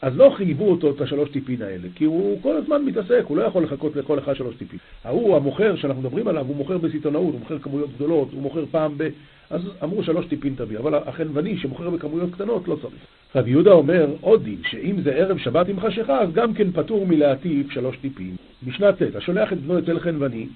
אז 0.04 0.16
לא 0.16 0.34
חייבו 0.36 0.70
אותו 0.70 0.90
את 0.90 1.00
השלוש 1.00 1.28
טיפין 1.30 1.62
האלה, 1.62 1.88
כי 1.94 2.04
הוא 2.04 2.42
כל 2.42 2.56
הזמן 2.56 2.84
מתעסק, 2.84 3.22
הוא 3.26 3.36
לא 3.36 3.42
יכול 3.42 3.62
לחכות 3.64 3.96
לכל 3.96 4.18
אחד 4.18 4.34
שלוש 4.34 4.54
טיפין. 4.56 4.78
ההוא, 5.04 5.36
המוכר 5.36 5.76
שאנחנו 5.76 6.02
מדברים 6.02 6.28
עליו, 6.28 6.46
הוא 6.46 6.56
מוכר 6.56 6.78
בסיטונאות, 6.78 7.32
הוא 7.32 7.40
מוכר 7.40 7.58
כמויות 7.58 7.90
גדולות, 7.94 8.28
הוא 8.32 8.42
מוכר 8.42 8.64
פעם 8.70 8.94
ב... 8.96 9.08
אז 9.50 9.60
אמרו 9.82 10.02
שלוש 10.02 10.26
טיפין 10.26 10.54
תביא, 10.56 10.78
אבל 10.78 10.94
החנווני 10.94 11.56
שמוכר 11.56 11.90
בכמויות 11.90 12.30
קטנות 12.32 12.68
לא 12.68 12.76
צריך. 12.82 12.94
רבי 13.34 13.50
יהודה 13.50 13.72
אומר 13.72 14.06
עוד 14.20 14.44
דין, 14.44 14.58
שאם 14.70 15.00
זה 15.00 15.12
ערב 15.12 15.38
שבת 15.38 15.68
עם 15.68 15.80
חשיכה, 15.80 16.20
אז 16.20 16.32
גם 16.32 16.54
כן 16.54 16.72
פטור 16.72 17.06
מלהטיף 17.06 17.70
שלוש 17.70 17.96
טיפין. 17.96 18.36
משנה 18.66 18.92
ט', 18.92 19.16
השולח 19.16 19.52
את 19.52 19.60
בנו 19.60 19.78
אצל 19.78 20.00
חנווני, 20.00 20.46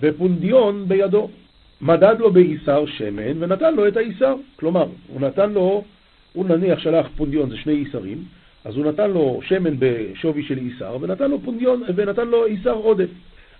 ופונדיון 0.00 0.84
בידו. 0.88 1.30
מדד 1.80 2.16
לו 2.18 2.32
באיסר 2.32 2.86
שמן 2.86 3.42
ונתן 3.42 3.74
לו 3.74 3.88
את 3.88 3.96
האיסר. 3.96 4.34
כלומר, 4.56 4.86
הוא 5.08 5.20
נתן 5.20 5.52
לו, 5.52 5.84
הוא 6.32 6.44
נניח 6.44 6.78
שלח 6.78 7.06
פונדיון, 7.16 7.50
זה 7.50 7.56
שני 7.56 7.72
איסרים, 7.72 8.18
אז 8.64 8.76
הוא 8.76 8.86
נתן 8.86 9.10
לו 9.10 9.40
שמן 9.42 9.74
בשווי 9.78 10.42
של 10.42 10.58
איסר, 10.58 10.96
ונתן 11.00 11.30
לו 11.30 11.40
פונדיון, 11.40 11.82
ונתן 11.96 12.28
לו 12.28 12.46
איסר 12.46 12.72
עודף. 12.72 13.08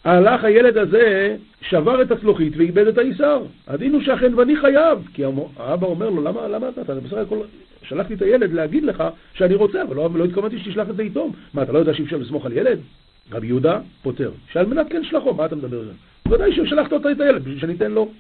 הלך 0.05 0.45
הילד 0.45 0.77
הזה, 0.77 1.37
שבר 1.69 2.03
את 2.03 2.11
הצלוחית 2.11 2.53
ואיבד 2.57 2.87
את 2.87 2.99
האיסר. 2.99 3.43
הדין 3.67 3.93
הוא 3.93 4.03
שהחנווני 4.03 4.57
חייב, 4.57 4.99
כי 5.15 5.25
האבא 5.57 5.87
אומר 5.87 6.11
לו, 6.11 6.23
למה, 6.23 6.49
למה 6.49 6.69
אתה, 6.69 6.81
אתה 6.81 6.95
בסך 6.95 7.17
הכל 7.17 7.39
שלחתי 7.83 8.15
את 8.15 8.23
הילד 8.23 8.53
להגיד 8.53 8.85
לך 8.85 9.05
שאני 9.35 9.55
רוצה, 9.55 9.83
אבל 9.83 9.97
לא, 9.97 10.11
לא 10.15 10.25
התכוונתי 10.25 10.59
שתשלח 10.59 10.91
את 10.91 10.97
זה 10.97 11.03
איתו. 11.03 11.31
מה, 11.55 11.63
אתה 11.63 11.73
לא 11.73 11.79
יודע 11.79 11.95
שאי 11.95 12.05
אפשר 12.05 12.17
לסמוך 12.17 12.47
על 12.47 12.53
ילד? 12.53 12.79
רבי 13.33 13.47
יהודה 13.47 13.81
פותר, 14.03 14.31
שעל 14.53 14.67
מנת 14.67 14.87
כן 14.91 15.05
שלחו, 15.05 15.35
מה 15.35 15.47
אתה 15.47 15.57
מדבר 15.57 15.79
על 15.79 15.85
זה? 15.85 15.93
ודאי 16.35 16.53
ששלחת 16.53 16.93
אותה 16.93 17.13
את 17.13 17.21
הילד, 17.21 17.43
בשביל 17.43 17.61
שניתן 17.61 17.93
לו. 17.93 18.11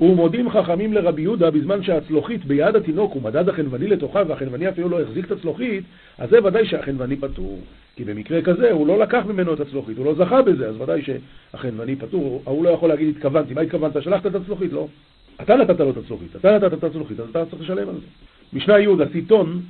ומודים 0.00 0.50
חכמים 0.50 0.92
לרבי 0.92 1.22
יהודה 1.22 1.50
בזמן 1.50 1.82
שהצלוחית 1.82 2.44
ביד 2.44 2.76
התינוק 2.76 3.12
הוא 3.12 3.22
מדד 3.22 3.48
החנווני 3.48 3.88
לתוכה 3.88 4.22
והחנווני 4.28 4.68
אפילו 4.68 4.88
לא 4.88 5.00
החזיק 5.00 5.24
את 5.24 5.30
הצלוחית, 5.30 5.84
אז 6.18 6.30
זה 6.30 6.44
ודאי 6.44 6.66
שהחנווני 6.66 7.16
פטור. 7.16 7.58
כי 7.96 8.04
במקרה 8.04 8.42
כזה 8.42 8.72
הוא 8.72 8.86
לא 8.86 8.98
לקח 8.98 9.22
ממנו 9.26 9.54
את 9.54 9.60
הצלוחית, 9.60 9.98
הוא 9.98 10.06
לא 10.06 10.14
זכה 10.14 10.42
בזה, 10.42 10.68
אז 10.68 10.80
ודאי 10.80 11.02
שהחנווני 11.02 11.96
פטור, 11.96 12.42
הוא 12.44 12.64
לא 12.64 12.70
יכול 12.70 12.88
להגיד 12.88 13.16
התכוונתי, 13.16 13.54
מה 13.54 13.60
התכוונת? 13.60 14.02
שלחת 14.02 14.26
את 14.26 14.34
הצלוחית? 14.34 14.72
לא. 14.72 14.86
אתה 15.42 15.56
נתת 15.56 15.80
לו 15.80 15.90
את 15.90 15.96
הצלוחית, 15.96 16.36
אתה 16.36 16.58
נתת 16.58 16.72
את 16.72 16.84
הצלוחית, 16.84 17.20
אז 17.20 17.28
אתה 17.30 17.44
צריך 17.46 17.62
לשלם 17.62 17.88
על 17.88 17.94
זה. 17.94 18.06
משנה 18.52 18.78
י' 18.78 19.02
הסיטון, 19.02 19.60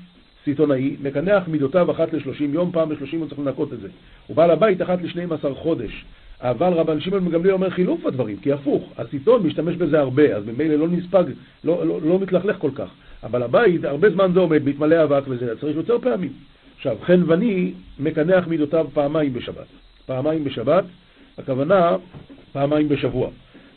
סיטונאי, 0.44 0.96
מקנח 1.02 1.48
מידותיו 1.48 1.90
אחת 1.90 2.12
לשלושים 2.12 2.54
יום, 2.54 2.72
פעם 2.72 2.88
בשלושים 2.88 3.20
הוא 3.20 3.28
צריך 3.28 3.40
לנקות 3.40 3.72
את 3.72 3.80
זה. 3.80 3.88
הוא 4.26 4.36
בא 4.36 4.46
לבית 4.46 4.82
אחת 4.82 5.02
לשנים 5.02 5.32
עשר 5.32 5.54
חודש. 5.54 6.04
אבל 6.42 6.72
רבן 6.72 7.00
שמעון 7.00 7.24
מגמליאל 7.24 7.54
אומר 7.54 7.70
חילוף 7.70 8.06
הדברים, 8.06 8.36
כי 8.36 8.52
הפוך, 8.52 8.92
הסיטון 8.98 9.46
משתמש 9.46 9.76
בזה 9.76 10.00
הרבה, 10.00 10.36
אז 10.36 10.46
ממילא 10.46 10.74
לא 10.74 10.88
נספג, 10.88 11.24
לא, 11.64 11.86
לא, 11.86 12.00
לא 12.02 12.18
מתלכלך 12.18 12.56
כל 12.58 12.70
כך. 12.74 12.88
אבל 13.22 13.42
הבית, 13.42 13.84
הרבה 13.84 14.10
זמן 14.10 14.30
זה 14.34 14.40
עומד, 14.40 14.68
מתמלא 14.68 15.04
אבק 15.04 15.22
וזה, 15.28 15.56
צריך 15.60 15.76
יותר 15.76 15.98
פעמים. 15.98 16.32
עכשיו, 16.76 16.96
חנווני 17.02 17.72
מקנח 17.98 18.46
מידותיו 18.46 18.86
פעמיים 18.94 19.32
בשבת. 19.32 19.66
פעמיים 20.06 20.44
בשבת, 20.44 20.84
הכוונה 21.38 21.96
פעמיים 22.52 22.88
בשבוע. 22.88 23.30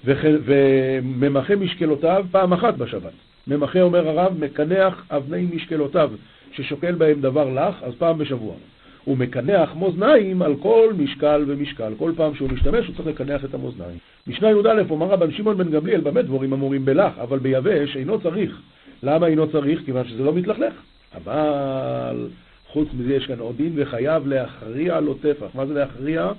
וממחה 0.05 1.55
משקלותיו 1.55 2.25
פעם 2.31 2.53
אחת 2.53 2.77
בשבת. 2.77 3.13
ממחה, 3.47 3.81
אומר 3.81 4.07
הרב, 4.07 4.33
מקנח 4.39 5.05
אבני 5.09 5.47
משקלותיו, 5.55 6.11
ששוקל 6.51 6.95
בהם 6.95 7.21
דבר 7.21 7.49
לך, 7.49 7.83
אז 7.83 7.93
פעם 7.97 8.17
בשבוע. 8.17 8.55
הוא 9.05 9.17
מקנח 9.17 9.75
מאזניים 9.75 10.41
על 10.41 10.55
כל 10.55 10.93
משקל 10.97 11.43
ומשקל. 11.47 11.93
כל 11.97 12.11
פעם 12.15 12.35
שהוא 12.35 12.49
משתמש 12.49 12.87
הוא 12.87 12.95
צריך 12.95 13.07
לקנח 13.07 13.45
את 13.45 13.53
המאזניים. 13.53 13.97
משנה 14.27 14.51
י"א 14.51 14.83
אומר 14.89 15.05
רבן 15.05 15.31
שמעון 15.31 15.57
בן 15.57 15.71
גמליאל, 15.71 16.01
במה 16.01 16.21
דבורים 16.21 16.53
אמורים 16.53 16.85
בלח, 16.85 17.13
אבל 17.21 17.39
ביבש 17.39 17.97
אינו 17.97 18.21
צריך. 18.21 18.61
למה 19.03 19.27
אינו 19.27 19.51
צריך? 19.51 19.81
כיוון 19.85 20.07
שזה 20.07 20.23
לא 20.23 20.33
מתלכלך. 20.33 20.73
אבל 21.15 22.27
חוץ 22.67 22.87
מזה 22.99 23.15
יש 23.15 23.27
כאן 23.27 23.39
עוד 23.39 23.57
דין 23.57 23.73
וחייב 23.75 24.27
להכריע 24.27 24.99
לו 24.99 25.13
טפח. 25.13 25.47
מה 25.53 25.65
זה 25.65 25.73
להכריע? 25.73 26.31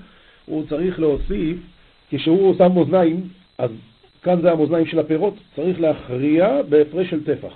הוא 0.47 0.65
צריך 0.69 1.01
להוסיף, 1.01 1.57
כשהוא 2.11 2.55
שם 2.59 2.73
מאזניים, 2.75 3.21
אז 3.59 3.71
כאן 4.23 4.41
זה 4.43 4.53
המאזניים 4.53 4.87
של 4.87 4.99
הפירות, 4.99 5.35
צריך 5.57 5.81
להכריע 5.81 6.63
בהפרש 6.69 7.11
של 7.11 7.25
טפח. 7.25 7.53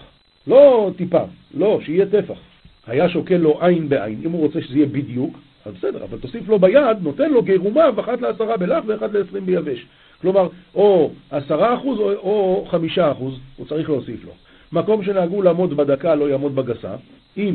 לא 0.46 0.90
טיפה, 0.96 1.22
לא, 1.54 1.80
שיהיה 1.84 2.06
טפח. 2.06 2.38
היה 2.86 3.08
שוקל 3.08 3.36
לו 3.36 3.58
עין 3.62 3.88
בעין, 3.88 4.20
אם 4.24 4.30
הוא 4.30 4.40
רוצה 4.40 4.62
שזה 4.62 4.76
יהיה 4.76 4.86
בדיוק, 4.86 5.38
אז 5.66 5.74
בסדר, 5.74 6.04
אבל 6.04 6.18
תוסיף 6.18 6.48
לו 6.48 6.58
ביד, 6.58 6.96
נותן 7.00 7.30
לו 7.30 7.42
גירומיו, 7.42 7.94
אחת 8.00 8.20
לעשרה 8.20 8.56
בלח 8.56 8.84
ואחת 8.86 9.12
לעשרים 9.12 9.46
ביבש. 9.46 9.86
כלומר, 10.20 10.48
או 10.74 11.10
עשרה 11.30 11.74
אחוז 11.74 11.98
או, 11.98 12.66
חמישה 12.70 13.12
אחוז, 13.12 13.38
הוא 13.56 13.66
צריך 13.66 13.90
להוסיף 13.90 14.24
לו. 14.24 14.32
מקום 14.72 15.04
שנהגו 15.04 15.42
לעמוד 15.42 15.76
בדקה 15.76 16.14
לא 16.14 16.30
יעמוד 16.30 16.54
בגסה. 16.54 16.94
אם 17.36 17.54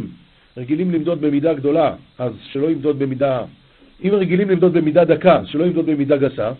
רגילים 0.57 0.91
למדוד 0.91 1.21
במידה 1.21 1.53
גדולה, 1.53 1.95
אז 2.19 2.33
שלא 2.51 2.71
ימדוד 2.71 2.99
במידה... 2.99 3.43
אם 4.03 4.09
רגילים 4.13 4.49
למדוד 4.49 4.73
במידה 4.73 5.05
דקה, 5.05 5.39
אז 5.39 5.47
שלא 5.47 5.63
ימדוד 5.63 5.85
במידה 5.85 6.17
גסה. 6.17 6.51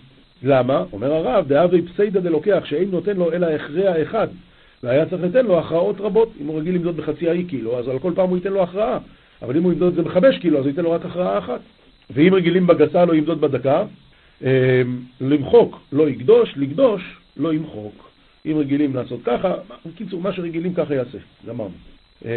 למה? 0.43 0.83
אומר 0.93 1.13
הרב, 1.13 1.47
דאבי 1.47 1.81
פסיידא 1.81 2.19
דלוקח, 2.19 2.65
שאין 2.65 2.91
נותן 2.91 3.17
לו 3.17 3.33
אלא 3.33 3.45
הכרע 3.45 4.01
אחד. 4.01 4.27
והיה 4.85 5.05
צריך 5.05 5.23
לתת 5.23 5.45
לו 5.45 5.59
הכרעות 5.59 6.01
רבות. 6.01 6.29
אם 6.41 6.47
הוא 6.47 6.59
רגיל 6.59 6.75
למדוד 6.75 6.97
בחצי 6.97 7.29
האי 7.29 7.43
קילו, 7.43 7.79
אז 7.79 7.87
על 7.87 7.99
כל 7.99 8.11
פעם 8.15 8.29
הוא 8.29 8.37
ייתן 8.37 8.53
לו 8.53 8.63
הכרעה. 8.63 8.97
אבל 9.41 9.57
אם 9.57 9.63
הוא 9.63 9.73
ימדוד 9.73 9.87
את 9.87 9.95
זה 9.95 10.01
בחמש 10.01 10.37
קילו, 10.37 10.57
אז 10.57 10.63
הוא 10.63 10.69
ייתן 10.69 10.83
לו 10.83 10.91
רק 10.91 11.05
הכרעה 11.05 11.37
אחת. 11.37 11.59
ואם 12.09 12.33
רגילים 12.33 12.67
בגסה, 12.67 13.05
לא 13.05 13.15
ימדוד 13.15 13.41
בדקה. 13.41 13.83
אמ, 14.41 14.47
למחוק 15.21 15.79
לא 15.91 16.09
יקדוש, 16.09 16.53
לקדוש 16.55 17.17
לא 17.37 17.53
ימחוק. 17.53 18.09
אם 18.45 18.57
רגילים 18.57 18.95
לעשות 18.95 19.19
ככה, 19.25 19.53
בקיצור, 19.85 20.21
מה 20.21 20.33
שרגילים 20.33 20.73
ככה 20.73 20.95
יעשה. 20.95 21.17
גמרנו. 21.47 21.73
אמ, 22.25 22.29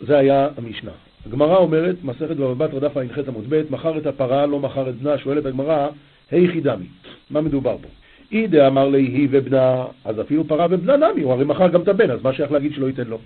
זה 0.00 0.18
היה 0.18 0.48
המשנה. 0.56 0.90
הגמרא 1.26 1.56
אומרת, 1.56 1.96
מסכת 2.04 2.36
בבא 2.36 2.66
בתרא 2.66 2.80
דף 2.80 2.96
ע"ח 2.96 3.18
עמוד 3.28 3.44
ב', 3.48 3.62
מכר 3.70 3.98
את 3.98 4.06
הפרה, 4.06 4.46
לא 4.46 4.60
מכר 4.60 4.90
את 4.90 4.94
בנה, 4.94 5.18
שואלת 5.18 5.46
הגמרא, 5.46 5.88
היכי 6.30 6.60
דמי, 6.60 6.86
מה 7.30 7.40
מדובר 7.40 7.76
פה? 7.82 7.88
אי 8.32 8.46
דאמר 8.46 8.88
לי 8.88 9.02
היא 9.02 9.28
ובנה, 9.30 9.84
אז 10.04 10.20
אפילו 10.20 10.44
פרה 10.44 10.66
ובנה 10.70 10.96
נמי, 10.96 11.22
הוא 11.22 11.32
הרי 11.32 11.44
מכר 11.44 11.68
גם 11.68 11.82
את 11.82 11.88
הבן, 11.88 12.10
אז 12.10 12.22
מה 12.22 12.32
שייך 12.32 12.52
להגיד 12.52 12.72
שלא 12.74 12.86
ייתן 12.86 13.06
לו? 13.08 13.18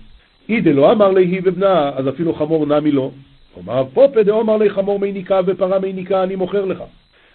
אי 0.49 0.61
דלא 0.61 0.91
אמר 0.91 1.11
לי 1.11 1.25
היא 1.25 1.41
ובנה, 1.43 1.91
אז 1.95 2.09
אפילו 2.09 2.33
חמור 2.33 2.65
נמי 2.65 2.91
לא. 2.91 3.11
כלומר, 3.53 3.83
פופה 3.93 4.23
דאמר 4.23 4.57
לי 4.57 4.69
חמור 4.69 4.99
מי 4.99 5.11
ניקה 5.11 5.39
ופרה 5.45 5.79
מי 5.79 5.93
ניקה, 5.93 6.23
אני 6.23 6.35
מוכר 6.35 6.65
לך. 6.65 6.83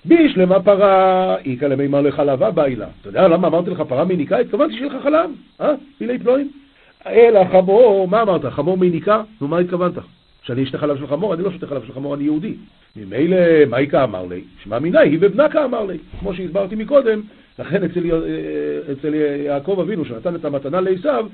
בישלמה 0.05 0.63
פרה, 0.63 1.37
איכא 1.45 1.65
למימר 1.65 2.01
לחלבה 2.01 2.51
בעילה. 2.51 2.87
אתה 3.01 3.09
יודע 3.09 3.29
למה 3.29 3.49
אמרתי 3.49 3.71
לך 3.71 3.81
פרה 3.89 4.05
מי 4.05 4.17
ניקה? 4.17 4.39
התכוונתי 4.39 4.75
שיהיה 4.75 4.87
לך 4.87 5.03
חלב, 5.03 5.31
אה? 5.61 5.73
פילי 5.99 6.19
פלואים. 6.19 6.51
אלא 7.07 7.41
חמור, 7.53 8.09
מה 8.09 8.23
אמרת? 8.23 8.45
חמור 8.45 8.79
מי 8.79 8.91
ניקה? 8.91 9.23
נו, 9.41 9.49
מה 9.49 9.59
התכוונת? 9.59 9.93
שאני 10.43 10.63
אשתה 10.63 10.79
חלב 10.79 10.99
של 10.99 11.07
חמור? 11.07 11.35
אני 11.35 11.43
לא 11.43 11.51
שותה 11.51 11.67
חלב 11.67 11.83
של 11.87 11.93
חמור, 11.93 12.15
אני 12.15 12.25
יהודי. 12.25 12.55
ממילא, 12.97 13.37
מה 13.69 13.79
איכה 13.79 14.05
אמר 14.05 14.27
לי? 14.27 14.41
שמע 14.63 14.79
מיני, 14.79 14.99
היא 14.99 15.19
ובנקה 15.21 15.65
אמר 15.65 15.85
לי. 15.85 15.99
כמו 16.21 16.35
שהסברתי 16.35 16.75
מקודם, 16.75 17.21
לכן 17.59 17.85
אצל, 17.85 18.13
אה, 18.13 18.93
אצל 18.93 19.15
יעקב 19.15 19.79
אבינו, 19.83 20.05
שנתן 20.05 20.35
את 20.35 20.45
המתנה 20.45 20.81
לעשיו, 20.81 21.27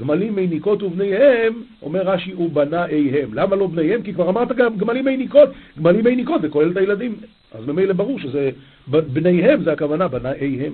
גמלים 0.00 0.34
מיניקות 0.34 0.82
ובניהם, 0.82 1.62
אומר 1.82 2.02
רש"י, 2.02 2.34
ובנאיהם. 2.34 3.34
למה 3.34 3.56
לא 3.56 3.66
בניהם? 3.66 4.02
כי 4.02 4.14
כבר 4.14 4.28
אמרת 4.28 4.52
גם 4.56 4.76
גמלים 4.76 5.04
מיניקות. 5.04 5.48
גמלים 5.78 6.04
מיניקות 6.04 6.42
זה 6.42 6.48
כולל 6.48 6.70
את 6.70 6.76
הילדים. 6.76 7.16
אז 7.52 7.66
ממילא 7.66 7.92
ברור 7.92 8.18
שזה, 8.18 8.50
בניהם 8.88 9.62
זה 9.62 9.72
הכוונה, 9.72 10.08
בנאיהם. 10.08 10.72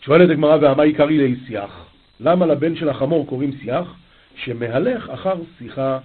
שואלת 0.00 0.30
הגמרא, 0.30 0.58
והמה 0.60 0.82
עיקרי 0.82 1.18
ליסיח? 1.18 1.86
למה 2.20 2.46
לבן 2.46 2.76
של 2.76 2.88
החמור 2.88 3.26
קוראים 3.26 3.52
שיח? 3.52 3.94
שמהלך 4.36 5.10
אחר 5.10 5.34
שיחה 5.58 5.98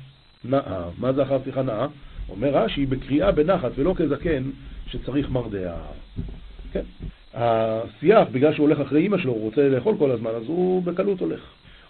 נאה. 0.45 0.83
מה 0.99 1.13
זה 1.13 1.23
אחר 1.23 1.37
שיחה 1.43 1.61
נאה? 1.61 1.87
אומר 2.29 2.49
רש"י, 2.49 2.85
בקריאה 2.85 3.31
בנחת 3.31 3.71
ולא 3.75 3.93
כזקן 3.97 4.43
שצריך 4.87 5.29
מרדע. 5.29 5.73
כן. 6.71 6.81
השיח, 7.37 8.27
בגלל 8.31 8.53
שהוא 8.53 8.67
הולך 8.67 8.79
אחרי 8.79 9.05
אמא 9.05 9.17
שלו, 9.17 9.31
הוא 9.31 9.41
רוצה 9.41 9.69
לאכול 9.69 9.95
כל 9.99 10.11
הזמן, 10.11 10.29
אז 10.29 10.43
הוא 10.47 10.83
בקלות 10.83 11.19
הולך. 11.19 11.39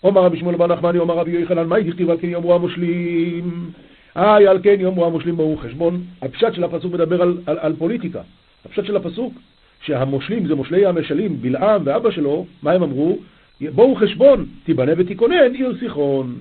אומר 0.04 0.22
רבי 0.22 0.38
שמואל 0.40 0.56
בר 0.56 0.68
נחמני, 0.68 1.00
אומר 1.00 1.18
רבי 1.18 1.32
יוחנן, 1.32 1.68
מה 1.68 1.80
דכתיב 1.80 2.10
על 2.10 2.18
כן 2.22 2.30
יאמרו 2.30 2.56
המושלים? 2.56 3.72
היי, 4.16 4.48
על 4.48 4.60
כן 4.64 4.76
יאמרו 4.80 5.06
המושלים 5.06 5.38
ברוך 5.38 5.62
חשבון. 5.62 6.02
הפשט 6.22 6.54
של 6.54 6.64
הפסוק 6.64 6.94
מדבר 6.94 7.22
על, 7.22 7.38
על, 7.46 7.58
על 7.60 7.76
פוליטיקה. 7.76 8.22
הפשט 8.66 8.86
של 8.86 8.96
הפסוק, 8.96 9.34
שהמושלים 9.82 10.48
זה 10.48 10.56
מושלי 10.56 10.86
המשלים, 10.86 11.42
בלעם 11.42 11.82
ואבא 11.86 12.12
שלו, 12.12 12.46
מה 12.62 12.72
הם 12.72 12.84
אמרו? 12.84 13.18
בואו 13.62 13.96
חשבון, 13.96 14.46
תיבנה 14.64 14.92
ותיכונן 14.98 15.54
עיר 15.54 15.74
סיחון. 15.80 16.36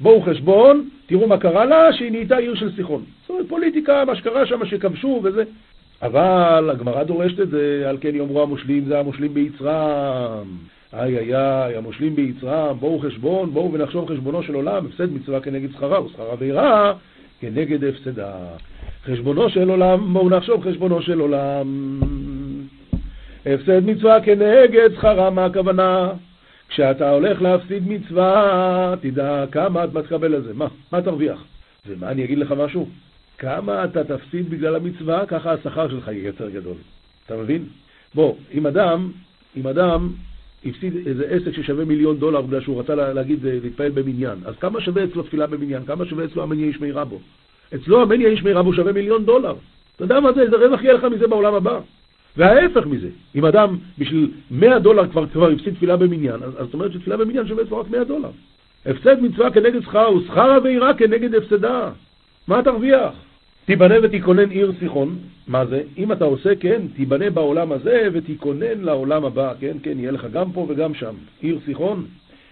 בואו 0.00 0.22
חשבון, 0.22 0.88
תראו 1.06 1.26
מה 1.26 1.38
קרה 1.38 1.64
לה, 1.64 1.92
שהיא 1.92 2.10
נהייתה 2.10 2.36
עיר 2.36 2.54
של 2.54 2.76
סיחון. 2.76 3.04
זאת 3.20 3.30
אומרת, 3.30 3.48
פוליטיקה, 3.48 4.04
מה 4.04 4.16
שקרה 4.16 4.46
שם, 4.46 4.64
שכבשו 4.64 5.20
וזה. 5.24 5.44
אבל 6.02 6.70
הגמרא 6.70 7.02
דורשת 7.02 7.40
את 7.40 7.50
זה, 7.50 7.84
על 7.88 7.98
כן 8.00 8.14
יאמרו 8.14 8.42
המושלים, 8.42 8.84
זה 8.84 8.98
המושלים 8.98 9.34
ביצרם. 9.34 10.46
איי 10.92 11.18
איי 11.18 11.36
איי, 11.36 11.76
המושלים 11.76 12.16
ביצרם, 12.16 12.76
בואו 12.80 12.98
חשבון, 12.98 13.50
בואו 13.52 13.72
ונחשוב 13.72 14.10
חשבונו 14.10 14.42
של 14.42 14.54
עולם, 14.54 14.86
הפסד 14.86 15.12
מצווה 15.12 15.40
כנגד 15.40 15.72
שכרה, 15.72 16.04
ושכרה 16.04 16.32
עבירה 16.32 16.92
כנגד 17.40 17.84
הפסדה. 17.84 18.32
חשבונו 19.04 19.50
של 19.50 19.70
עולם, 19.70 20.12
בואו 20.12 20.28
נחשוב 20.28 20.64
חשבונו 20.64 21.02
של 21.02 21.20
עולם. 21.20 22.00
הפסד 23.46 23.86
מצווה 23.86 24.20
כנגד 24.20 24.94
שכרה, 24.94 25.30
מה 25.30 25.44
הכוונה? 25.44 26.08
כשאתה 26.68 27.10
הולך 27.10 27.42
להפסיד 27.42 27.88
מצווה, 27.88 28.94
תדע 29.00 29.44
כמה 29.52 29.84
אתה 29.84 30.02
תקבל 30.02 30.34
על 30.34 30.42
זה. 30.42 30.54
מה? 30.54 30.66
מה 30.92 31.02
תרוויח? 31.02 31.44
ומה 31.86 32.10
אני 32.10 32.24
אגיד 32.24 32.38
לך 32.38 32.54
משהו? 32.58 32.86
כמה 33.40 33.84
אתה 33.84 34.04
תפסיד 34.04 34.50
בגלל 34.50 34.76
המצווה, 34.76 35.26
ככה 35.26 35.52
השכר 35.52 35.88
שלך 35.88 36.08
יהיה 36.08 36.26
יותר 36.26 36.50
גדול. 36.50 36.76
אתה 37.26 37.36
מבין? 37.36 37.64
בוא, 38.14 38.34
אם 38.54 38.66
אדם, 38.66 39.10
אם 39.56 39.66
אדם 39.66 40.08
הפסיד 40.66 41.06
איזה 41.06 41.24
עסק 41.28 41.52
ששווה 41.56 41.84
מיליון 41.84 42.18
דולר 42.18 42.40
בגלל 42.40 42.60
שהוא 42.60 42.80
רצה 42.80 42.94
להגיד, 42.94 43.38
להתפעל 43.42 43.90
במניין, 43.90 44.38
אז 44.44 44.54
כמה 44.60 44.80
שווה 44.80 45.04
אצלו 45.04 45.22
תפילה 45.22 45.46
במניין? 45.46 45.84
כמה 45.84 46.06
שווה 46.06 46.24
אצלו 46.24 46.42
המניה 46.42 46.66
איש 46.66 46.80
מי 46.80 46.90
רבו? 46.92 47.20
אצלו 47.74 48.02
המניה 48.02 48.28
איש 48.28 48.42
מי 48.42 48.52
רבו 48.52 48.74
שווה 48.74 48.92
מיליון 48.92 49.24
דולר. 49.24 49.54
אתה 49.96 50.04
יודע 50.04 50.20
מה 50.20 50.32
זה? 50.32 50.42
איזה 50.42 50.56
רווח 50.56 50.82
יהיה 50.82 50.94
לך 50.94 51.04
מזה 51.04 51.26
בעולם 51.26 51.54
הבא. 51.54 51.80
וההפך 52.36 52.86
מזה, 52.86 53.08
אם 53.34 53.44
אדם 53.44 53.76
בשביל 53.98 54.30
100 54.50 54.78
דולר 54.78 55.08
כבר, 55.08 55.26
כבר 55.26 55.50
הפסיד 55.50 55.74
תפילה 55.74 55.96
במניין, 55.96 56.42
אז 56.42 56.52
זאת 56.64 56.74
אומרת 56.74 56.92
שתפילה 56.92 57.16
במניין 57.16 57.46
שווה 57.46 57.64
אצלו 57.64 57.78
רק 57.78 57.90
100 57.90 58.04
דולר. 58.04 58.30
הפסד 58.86 59.22
מצווה 59.22 59.50
כנגד 59.50 59.80
שכר, 59.82 60.12
ושכר 60.12 60.50
עבירה 60.50 60.94
כנגד 60.94 61.34
הפסדה. 61.34 61.90
מה 62.48 62.62
תרוויח? 62.62 63.29
תיבנה 63.64 63.94
ותיכונן 64.02 64.50
עיר 64.50 64.72
סיחון, 64.78 65.18
מה 65.46 65.66
זה? 65.66 65.82
אם 65.98 66.12
אתה 66.12 66.24
עושה, 66.24 66.54
כן, 66.54 66.82
תיבנה 66.96 67.30
בעולם 67.30 67.72
הזה 67.72 68.08
ותיכונן 68.12 68.80
לעולם 68.80 69.24
הבא, 69.24 69.52
כן, 69.60 69.76
כן, 69.82 69.98
יהיה 69.98 70.10
לך 70.10 70.26
גם 70.32 70.52
פה 70.52 70.66
וגם 70.68 70.94
שם. 70.94 71.14
עיר 71.40 71.58
סיחון, 71.64 72.06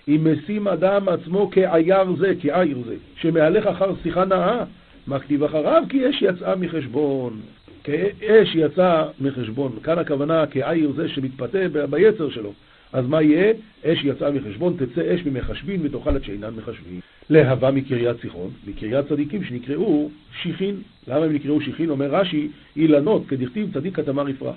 אם 0.08 0.26
משים 0.32 0.68
אדם 0.68 1.08
עצמו 1.08 1.50
כעייר 1.52 2.16
זה, 2.18 2.32
כעיר 2.40 2.78
זה, 2.86 2.94
שמהלך 3.20 3.66
אחר 3.66 3.92
שיחה 4.02 4.24
נאה, 4.24 4.64
מה 5.06 5.18
כתיב 5.18 5.42
אחריו? 5.42 5.82
כי 5.88 6.10
אש 6.10 6.22
יצאה 6.22 6.56
מחשבון. 6.56 7.40
כאש 7.84 8.54
יצא 8.54 9.04
מחשבון. 9.20 9.72
כאן 9.82 9.98
הכוונה 9.98 10.46
כעיר 10.46 10.92
זה 10.96 11.08
שמתפתה 11.08 11.58
ביצר 11.90 12.30
שלו. 12.30 12.52
אז 12.92 13.06
מה 13.06 13.22
יהיה? 13.22 13.52
אש 13.84 14.04
יצאה 14.04 14.30
מחשבון, 14.30 14.76
תצא 14.78 15.14
אש 15.14 15.20
ממחשבין 15.26 15.80
ותאכל 15.82 16.16
את 16.16 16.24
שאינן 16.24 16.54
מחשבין. 16.54 17.00
להבה 17.30 17.70
מקריית 17.70 18.20
סיחון, 18.20 18.50
מקריית 18.66 19.08
צדיקים 19.08 19.44
שנקראו 19.44 20.10
שיחין. 20.42 20.74
למה 21.08 21.24
הם 21.24 21.32
נקראו 21.32 21.60
שיחין? 21.60 21.90
אומר 21.90 22.06
רש"י, 22.06 22.48
אילנות, 22.76 23.22
כדכתיב 23.28 23.74
צדיק 23.74 23.96
כתמר 23.96 24.28
יפרח. 24.28 24.56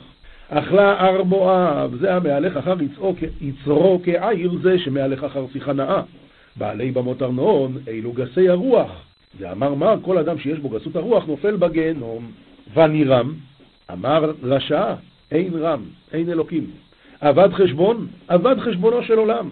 אכלה 0.49 1.01
הר 1.01 1.23
מואב, 1.23 1.95
זה 1.99 2.15
המהלך 2.15 2.57
אחר 2.57 2.75
יצרו 3.41 4.01
כעיר 4.03 4.51
זה 4.61 4.79
שמהלך 4.79 5.23
אחר 5.23 5.45
שיחה 5.53 5.73
נאה. 5.73 6.01
בעלי 6.55 6.91
במות 6.91 7.21
ארנון, 7.21 7.77
אלו 7.87 8.11
גסי 8.11 8.49
הרוח. 8.49 8.91
ואמר 9.39 9.73
מר, 9.73 9.95
כל 10.01 10.17
אדם 10.17 10.39
שיש 10.39 10.59
בו 10.59 10.69
גסות 10.69 10.95
הרוח 10.95 11.25
נופל 11.25 11.55
בגיהנום. 11.55 12.31
ונירם, 12.73 13.33
אמר 13.91 14.31
רשע, 14.43 14.93
אין 15.31 15.53
רם, 15.59 15.81
אין 16.13 16.29
אלוקים. 16.29 16.67
אבד 17.21 17.49
חשבון, 17.53 18.07
אבד 18.29 18.55
חשבונו 18.59 19.03
של 19.03 19.17
עולם. 19.17 19.49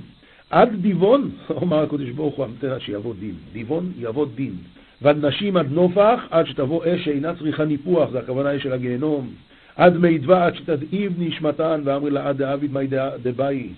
עד 0.50 0.70
דיבון, 0.82 1.32
אומר 1.50 1.84
הקדוש 1.84 2.10
ברוך 2.10 2.36
הוא, 2.36 2.46
המתנה 2.46 2.80
שיבוא 2.80 3.14
דין. 3.20 3.34
דיבון 3.54 3.92
יבוא 3.98 4.26
דין. 4.36 4.54
ועד 5.02 5.26
נשים 5.26 5.58
עד 5.58 5.72
נופח, 5.72 6.28
עד 6.32 6.46
שתבוא 6.46 6.86
אש 6.86 7.06
שאינה 7.06 7.36
צריכה 7.36 7.66
ניפוח, 7.66 8.10
זה 8.12 8.20
הכוונה 8.20 8.60
של 8.60 8.74
הגיהנום. 8.74 9.30
עד 9.76 9.98
מי 9.98 10.18
דבעת 10.18 10.56
שתדעיב 10.56 11.14
נשמתן, 11.18 11.82
ואמרי 11.84 12.12
לה 12.12 12.30
עד 12.30 12.38
דאביד 12.38 12.74
מי 12.74 12.88
דבאי. 13.24 13.70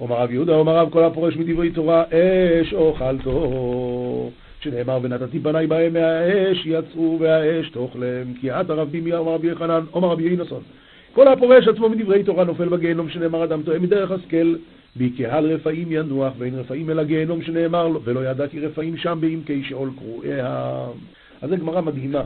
אומר 0.00 0.16
רב 0.16 0.30
יהודה, 0.30 0.54
אומר 0.54 0.76
רב 0.76 0.90
כל 0.90 1.04
הפורש 1.04 1.36
מדברי 1.36 1.70
תורה, 1.70 2.04
אש 2.62 2.74
אוכלתו. 2.74 4.30
שנאמר 4.60 4.98
ונתתי 5.02 5.40
פניי 5.40 5.66
בהם 5.66 5.92
מהאש 5.92 6.66
יצאו 6.66 7.16
והאש 7.20 7.70
תאכלם 7.70 8.34
כי 8.40 8.50
את 8.50 8.70
הרב 8.70 8.88
בימי 8.90 9.16
אמר 9.16 9.32
רבי 9.32 9.50
יחנן 9.50 9.80
אומר 9.92 10.08
רבי 10.08 10.22
יינוסון 10.22 10.62
כל 11.12 11.28
הפורש 11.28 11.68
עצמו 11.68 11.88
מדברי 11.88 12.22
תורה 12.22 12.44
נופל 12.44 12.68
בגיהנום 12.68 13.08
שנאמר 13.08 13.44
אדם 13.44 13.62
טועה 13.62 13.78
מדרך 13.78 14.10
השכל 14.10 14.54
בקהל 14.96 15.52
רפאים 15.52 15.88
ינוח 15.90 16.32
ואין 16.38 16.54
רפאים 16.54 16.90
אלא 16.90 17.04
גיהנום 17.04 17.42
שנאמר 17.42 17.88
לו 17.88 18.02
ולא 18.02 18.30
ידע 18.30 18.48
כי 18.48 18.60
רפאים 18.60 18.96
שם 18.96 19.18
בעמקי 19.20 19.64
שאול 19.64 19.90
קרועיה 19.98 20.86
אז 21.42 21.50
זו 21.50 21.56
גמרא 21.56 21.80
מדהימה 21.80 22.22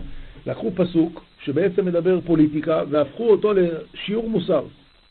לקחו 0.46 0.70
פסוק 0.74 1.24
שבעצם 1.44 1.85
מדבר 1.85 2.20
פוליטיקה 2.20 2.83
והפכו 2.90 3.31
אותו 3.31 3.53
לשיעור 3.53 4.31
מוסר 4.31 4.62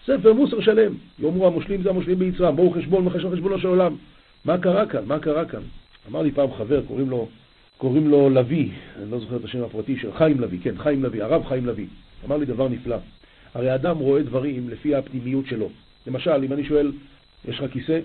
ספר 0.06 0.34
מוסר 0.34 0.62
שלם 0.62 0.94
יאמרו 1.20 1.48
המושלים 1.48 1.84
זה 1.84 1.90
המושלים 1.90 2.20
ביצרם 2.20 2.56
בואו 2.56 2.72
חשבון 2.72 3.06
מחשב 3.06 3.34
חשבונו 3.34 3.60
של 3.60 3.68
עולם 3.68 3.96
מה 4.46 4.58
קרה 4.58 4.86
כאן? 4.86 5.06
מה 5.06 5.20
קרה 5.20 5.46
כאן? 5.46 5.62
אמר 6.10 6.22
לי 6.22 6.32
פעם 6.32 6.54
חבר, 6.58 6.82
קוראים 6.88 7.10
לו, 7.10 7.28
קוראים 7.78 8.10
לו 8.10 8.30
לוי, 8.30 8.72
אני 9.02 9.12
לא 9.12 9.20
זוכר 9.20 9.36
את 9.36 9.44
השם 9.44 9.64
הפרטי 9.64 9.98
של 9.98 10.14
חיים 10.14 10.40
לוי, 10.40 10.60
כן, 10.64 10.78
חיים 10.78 11.04
לוי, 11.04 11.22
הרב 11.22 11.46
חיים 11.46 11.66
לוי. 11.66 11.88
אמר 12.26 12.38
לי 12.38 12.46
דבר 12.46 12.68
נפלא. 12.68 12.96
הרי 13.54 13.76
אדם 13.76 13.98
רואה 13.98 14.24
דברים 14.24 14.70
לפי 14.70 14.96
הפנימיות 14.96 15.46
שלו. 15.46 15.70
למשל, 16.08 16.44
אם 16.44 16.54
אני 16.54 16.64
שואל, 16.64 16.92
יש 17.48 17.60
לך 17.60 17.72
כיסא? 17.72 18.00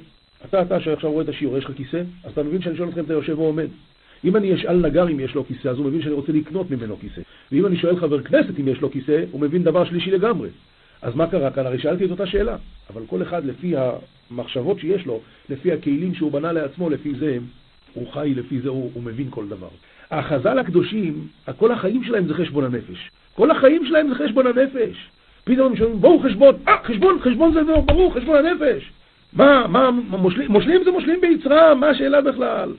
אתה, 0.44 0.62
אתה 0.62 0.80
שעכשיו 0.80 1.12
רואה 1.12 1.24
את 1.24 1.28
השיעור, 1.28 1.58
יש 1.58 1.64
לך 1.64 1.76
כיסא? 1.76 2.02
אז 2.24 2.32
אתה 2.32 2.42
מבין 2.42 2.62
שאני 2.62 2.76
שואל 2.76 2.88
אתכם, 2.88 3.04
אתה 3.04 3.12
יושב 3.12 3.38
או 3.38 3.44
עומד. 3.44 3.68
אם 4.24 4.36
אני 4.36 4.54
אשאל 4.54 4.76
נגר 4.76 5.08
אם 5.08 5.20
יש 5.20 5.34
לו 5.34 5.44
כיסא, 5.46 5.68
אז 5.68 5.78
הוא 5.78 5.86
מבין 5.86 6.02
שאני 6.02 6.14
רוצה 6.14 6.32
לקנות 6.32 6.70
ממנו 6.70 6.96
כיסא. 7.00 7.20
ואם 7.52 7.66
אני 7.66 7.76
שואל 7.76 7.96
חבר 7.96 8.22
כנסת 8.22 8.60
אם 8.60 8.68
יש 8.68 8.80
לו 8.80 8.90
כיסא, 8.90 9.24
הוא 9.30 9.40
מבין 9.40 9.62
דבר 9.64 9.84
שלישי 9.84 10.10
לגמרי. 10.10 10.48
אז 11.02 11.14
מה 11.14 11.26
קרה 11.26 11.50
כאן? 11.50 11.66
הרי 11.66 11.78
שאלתי 11.78 12.04
את 12.04 12.10
אותה 12.10 12.26
שאלה. 12.26 12.56
אבל 12.90 13.02
כל 13.06 13.22
אחד 13.22 13.44
לפי 13.44 13.74
המחשבות 13.76 14.78
שיש 14.78 15.06
לו, 15.06 15.20
לפי 15.48 15.72
הכלים 15.72 16.14
שהוא 16.14 16.32
בנה 16.32 16.52
לעצמו, 16.52 16.90
לפי 16.90 17.14
זה 17.14 17.38
הוא 17.94 18.12
חי 18.12 18.32
לפי 18.36 18.60
זה, 18.60 18.68
הוא, 18.68 18.90
הוא 18.94 19.02
מבין 19.02 19.26
כל 19.30 19.48
דבר. 19.48 19.68
החז"ל 20.10 20.58
הקדושים, 20.58 21.28
כל 21.56 21.72
החיים 21.72 22.04
שלהם 22.04 22.26
זה 22.26 22.34
חשבון 22.34 22.64
הנפש. 22.64 23.10
כל 23.34 23.50
החיים 23.50 23.86
שלהם 23.86 24.08
זה 24.08 24.14
חשבון 24.14 24.46
הנפש. 24.46 25.08
פתאום 25.44 25.66
הם 25.66 25.76
שומעים, 25.76 26.00
בואו 26.00 26.20
חשבון, 26.20 26.54
אה, 26.68 26.76
חשבון, 26.84 27.18
חשבון 27.20 27.52
זה 27.52 27.60
ברור, 27.86 28.14
חשבון 28.14 28.46
הנפש. 28.46 28.90
מה, 29.32 29.66
מה, 29.66 29.90
מושלים, 29.90 30.52
מושלים 30.52 30.84
זה 30.84 30.90
מושלים 30.90 31.20
ביצרם, 31.20 31.80
מה 31.80 31.88
השאלה 31.88 32.20
בכלל? 32.20 32.74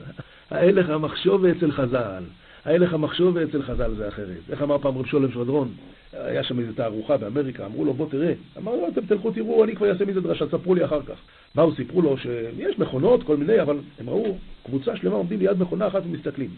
ההלך 0.50 0.90
המחשוב 0.90 1.44
אצל 1.44 1.70
חז"ל. 1.70 2.22
ההלך 2.64 2.94
המחשוב 2.94 3.36
אצל 3.36 3.62
חז"ל 3.62 3.94
זה 3.94 4.08
אחרת. 4.08 4.50
איך 4.50 4.62
אמר 4.62 4.78
פעם 4.78 4.98
רב 4.98 5.06
שולם 5.06 5.32
שרדרון? 5.32 5.68
היה 6.12 6.44
שם 6.44 6.58
איזו 6.58 6.72
תערוכה 6.72 7.16
באמריקה, 7.16 7.66
אמרו 7.66 7.84
לו 7.84 7.94
בוא 7.94 8.06
תראה. 8.10 8.32
אמר 8.58 8.72
לו 8.72 8.88
אתם 8.88 9.06
תלכו 9.06 9.30
תראו, 9.30 9.64
אני 9.64 9.76
כבר 9.76 9.90
אעשה 9.90 10.04
מזה 10.04 10.20
דרשה, 10.20 10.46
ספרו 10.46 10.74
לי 10.74 10.84
אחר 10.84 11.02
כך. 11.02 11.14
באו, 11.54 11.74
סיפרו 11.74 12.02
לו 12.02 12.16
שיש 12.18 12.78
מכונות, 12.78 13.22
כל 13.22 13.36
מיני, 13.36 13.62
אבל 13.62 13.76
הם 13.98 14.10
ראו 14.10 14.36
קבוצה 14.66 14.96
שלמה 14.96 15.14
עומדים 15.14 15.38
ליד 15.38 15.60
מכונה 15.60 15.86
אחת 15.86 16.02
ומסתכלים. 16.06 16.50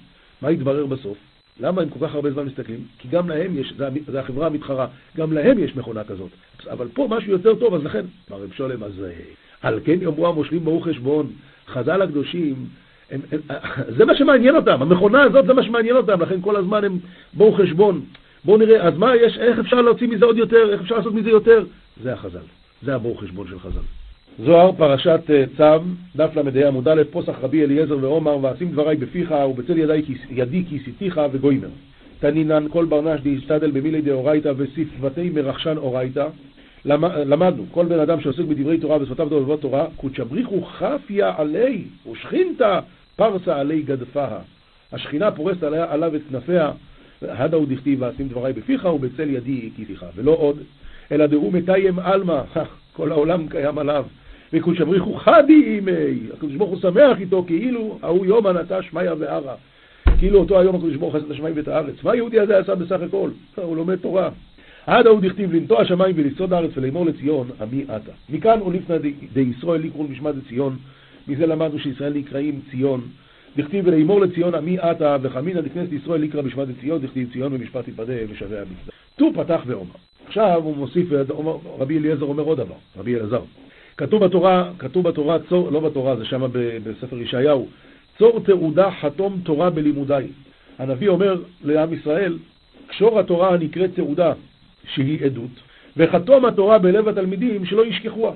מה 0.43 0.49
התברר 0.49 0.87
בסוף? 0.87 1.19
למה 1.61 1.83
הם 1.83 1.89
כל 1.89 2.07
כך 2.07 2.15
הרבה 2.15 2.31
זמן 2.31 2.45
מסתכלים? 2.45 2.85
כי 2.99 3.09
גם 3.09 3.29
להם 3.29 3.59
יש, 3.59 3.75
זה 4.07 4.21
החברה 4.21 4.47
המתחרה, 4.47 4.87
גם 5.17 5.33
להם 5.33 5.59
יש 5.59 5.77
מכונה 5.77 6.05
כזאת. 6.05 6.31
אבל 6.71 6.89
פה 6.95 7.07
משהו 7.11 7.31
יותר 7.33 7.55
טוב, 7.55 7.75
אז 7.75 7.85
לכן, 7.85 8.05
אמר 8.31 8.43
רב 8.43 8.53
שולם, 8.53 8.83
אז 8.83 9.05
אה, 9.05 9.11
על 9.63 9.81
כן 9.85 10.03
יאמרו 10.03 10.27
המושלים 10.27 10.65
ברוך 10.65 10.89
חשבון, 10.89 11.27
חז"ל 11.69 12.03
הקדושים, 12.03 12.55
הם, 13.11 13.21
הם, 13.33 13.41
זה 13.97 14.05
מה 14.05 14.17
שמעניין 14.17 14.57
אותם, 14.57 14.83
המכונה 14.83 15.23
הזאת 15.23 15.47
זה 15.47 15.55
מה 15.55 15.63
שמעניין 15.63 15.97
אותם, 15.97 16.23
לכן 16.23 16.41
כל 16.41 16.57
הזמן 16.57 16.85
הם 16.85 16.99
בואו 17.35 17.53
חשבון. 17.53 18.01
בואו 18.45 18.57
נראה, 18.57 18.83
אז 18.83 18.95
מה 18.97 19.17
יש, 19.17 19.39
איך 19.39 19.59
אפשר 19.59 19.81
להוציא 19.81 20.09
מזה 20.09 20.25
עוד 20.25 20.37
יותר, 20.37 20.73
איך 20.73 20.81
אפשר 20.81 20.97
לעשות 20.97 21.15
מזה 21.15 21.31
יותר? 21.31 21.65
זה 22.03 22.13
החז"ל, 22.13 22.39
זה 22.83 22.95
הבואו 22.95 23.15
חשבון 23.15 23.47
של 23.49 23.59
חז"ל. 23.59 23.81
זוהר, 24.45 24.73
פרשת 24.73 25.21
אה, 25.31 25.45
צו, 25.57 25.85
דף 26.17 26.31
ל"ה 26.37 26.69
עמוד 26.69 26.89
א', 26.89 27.03
פוסח 27.11 27.35
רבי 27.43 27.65
אליעזר 27.65 27.97
ועומר, 28.01 28.39
ואשים 28.43 28.73
דברי 28.73 28.97
בפיך, 28.97 29.35
ובצל 29.51 29.79
ידי, 29.79 30.03
ידי 30.31 30.65
כיסיתיך 30.69 31.21
וגוימר. 31.33 31.69
תנינן 32.21 32.67
כל 32.69 32.85
ברנש 32.85 33.21
דיסתדל 33.21 33.71
במילי 33.71 34.01
דאורייתא 34.01 34.53
וספבתי 34.57 35.31
מרחשן 35.31 35.77
אורייתא. 35.77 36.27
למדנו, 36.85 37.65
כל 37.71 37.87
בן 37.87 38.01
אדם 38.01 38.21
שעוסק 38.21 38.45
בדברי 38.45 38.79
תורה 38.79 39.03
ושפתיו 39.03 39.27
ובדברי 39.31 39.57
תורה, 39.57 39.87
קודשא 39.97 40.25
בריחו 40.25 40.63
חפיה 40.63 41.33
עלי 41.37 41.85
ושכינתא 42.11 42.81
פרסה 43.17 43.61
עלי 43.61 43.83
גדפיה. 43.83 44.39
השכינה 44.93 45.31
פורסת 45.31 45.63
עליו 45.63 46.17
את 46.17 46.21
כנפיה, 46.31 46.71
הדה 47.23 47.57
הוא 47.57 47.67
דכתיב 47.69 48.03
ואשים 48.03 48.29
דברי 48.29 48.53
בפיך 48.53 48.85
ובצל 48.85 49.31
ידי 49.31 49.71
כיסיך. 49.77 50.05
ולא 50.17 50.31
עוד, 50.31 50.59
אלא 51.13 51.27
דהוא 51.27 51.53
מתיים 51.53 51.99
עלמא, 51.99 52.41
כל 52.97 53.13
העולם 53.13 53.49
קיים 53.49 53.79
עליו. 53.79 54.05
וקודשא 54.53 54.85
בריחו 54.85 55.15
חדי 55.15 55.63
אימי, 55.67 56.31
הקדוש 56.35 56.55
ברוך 56.55 56.71
הוא 56.71 56.81
שמח 56.81 57.21
איתו 57.21 57.45
כאילו 57.47 57.99
ההוא 58.03 58.27
יום 58.27 58.47
הנטע 58.47 58.83
שמיא 58.83 59.11
וערא. 59.19 59.55
כאילו 60.19 60.39
אותו 60.39 60.61
היום 60.61 60.77
הקדוש 60.77 60.97
ברוך 60.97 61.15
הוא 61.15 61.19
עשה 61.19 61.27
את 61.27 61.33
השמיים 61.33 61.57
ואת 61.57 61.69
הארץ. 61.69 61.95
מה 62.03 62.13
היהודי 62.13 62.41
הזה 62.41 62.59
עשה 62.59 62.75
בסך 62.75 63.03
הכל? 63.03 63.31
הוא 63.57 63.77
לומד 63.77 63.97
תורה. 63.97 64.31
עד 64.87 65.07
ההוא 65.07 65.21
דכתיב 65.21 65.53
לנטוע 65.53 65.81
השמיים 65.81 66.15
ולצעוד 66.19 66.53
הארץ 66.53 66.71
ולאמור 66.75 67.07
לציון, 67.07 67.51
עמי 67.61 67.85
עתה. 67.89 68.13
מכאן 68.31 68.59
עוליפנא 68.61 68.97
דישראל 69.33 69.81
לקרון 69.81 70.07
בשמת 70.07 70.35
ציון, 70.49 70.77
מזה 71.29 71.47
למדנו 71.47 71.79
שישראל 71.79 72.13
נקראים 72.13 72.61
ציון. 72.71 73.01
דכתיב 73.57 73.87
ולאמור 73.87 74.21
לציון 74.21 74.55
עמי 74.55 74.79
עתה 74.79 75.17
וחמינא 75.23 75.61
דכנסת 75.61 75.93
ישראל 75.93 76.21
לקרא 76.21 76.43
בשמת 76.43 76.69
ציון, 76.81 77.03
דכתיב 77.03 77.33
ציון 77.33 77.53
במשפט 77.53 77.85
תתפדה 77.85 78.13
ושווה 78.29 78.59
המצווה. 78.61 78.93
ט"ו 79.17 79.33
פתח 79.35 79.61
ואומר. 79.67 79.95
עכשיו 80.27 80.61
הוא 80.65 80.77
מוסיף, 80.77 81.09
רבי 81.79 81.99
אליעזר 81.99 82.25
אומר 82.25 82.43
עוד 82.43 82.59
דבר, 82.59 82.75
רבי 82.97 83.15
אלעזר. 83.17 83.43
כתוב 83.97 84.25
בתורה, 84.25 84.71
כתוב 84.79 85.09
בתורה, 85.09 85.39
צור, 85.49 85.71
לא 85.71 85.81
בתורה, 85.81 86.17
זה 86.17 86.25
שם 86.25 86.43
בספר 86.85 87.19
ישעיהו, 87.19 87.69
צור 88.19 88.41
תעודה 88.41 88.91
חתום 88.91 89.41
תורה 89.43 89.71
בלימודיי. 89.71 90.27
הנביא 90.79 91.09
אומר 91.09 91.43
לעם 91.65 91.93
ישראל, 91.93 92.39
קשור 92.87 93.21
התורה 93.21 93.55
הנקראת 93.55 93.91
תעודה, 93.95 94.33
שהיא 94.95 95.25
עדות, 95.25 95.51
וחתום 95.97 96.45
התורה 96.45 96.79
בלב 96.79 97.09
התלמידים 97.09 97.65
שלא 97.65 97.87
ישכחוה. 97.87 98.33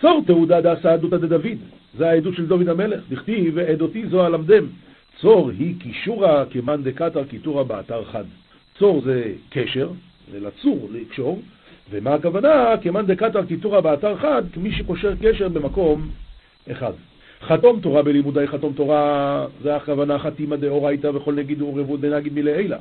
צור 0.00 0.22
תעודה 0.26 0.60
דעשה 0.60 0.92
עדותא 0.92 1.16
דדוד, 1.16 1.58
זה 1.98 2.08
העדות 2.08 2.34
של 2.34 2.46
דוד 2.46 2.68
המלך, 2.68 3.00
דכתיב 3.08 3.52
ועדותי 3.56 4.06
זו 4.06 4.26
אלמדם. 4.26 4.66
צור 5.20 5.50
היא 5.58 5.74
קישורא 5.80 6.44
כמאן 6.50 6.82
דקתר 6.82 7.24
קיטורא 7.24 7.62
באתר 7.62 8.04
חד. 8.04 8.24
צור 8.78 9.02
זה 9.04 9.32
קשר, 9.50 9.88
זה 10.32 10.40
לצור, 10.40 10.88
לקשור, 10.92 11.42
ומה 11.90 12.14
הכוונה? 12.14 12.74
כמאן 12.82 13.06
דקתר 13.06 13.44
קיטורא 13.44 13.80
באתר 13.80 14.16
חד, 14.16 14.42
כמי 14.52 14.72
שקושר 14.72 15.12
קשר 15.22 15.48
במקום 15.48 16.08
אחד. 16.70 16.92
חתום 17.42 17.80
תורה 17.80 18.02
בלימודי 18.02 18.46
חתום 18.46 18.72
תורה, 18.72 19.46
זה 19.62 19.76
הכוונה 19.76 20.18
חתימא 20.18 20.56
דאורייתא 20.56 21.10
וכל 21.14 21.34
נגיד 21.34 21.62
ורבות 21.62 22.00
דנגיד 22.00 22.32
מלעילה. 22.32 22.78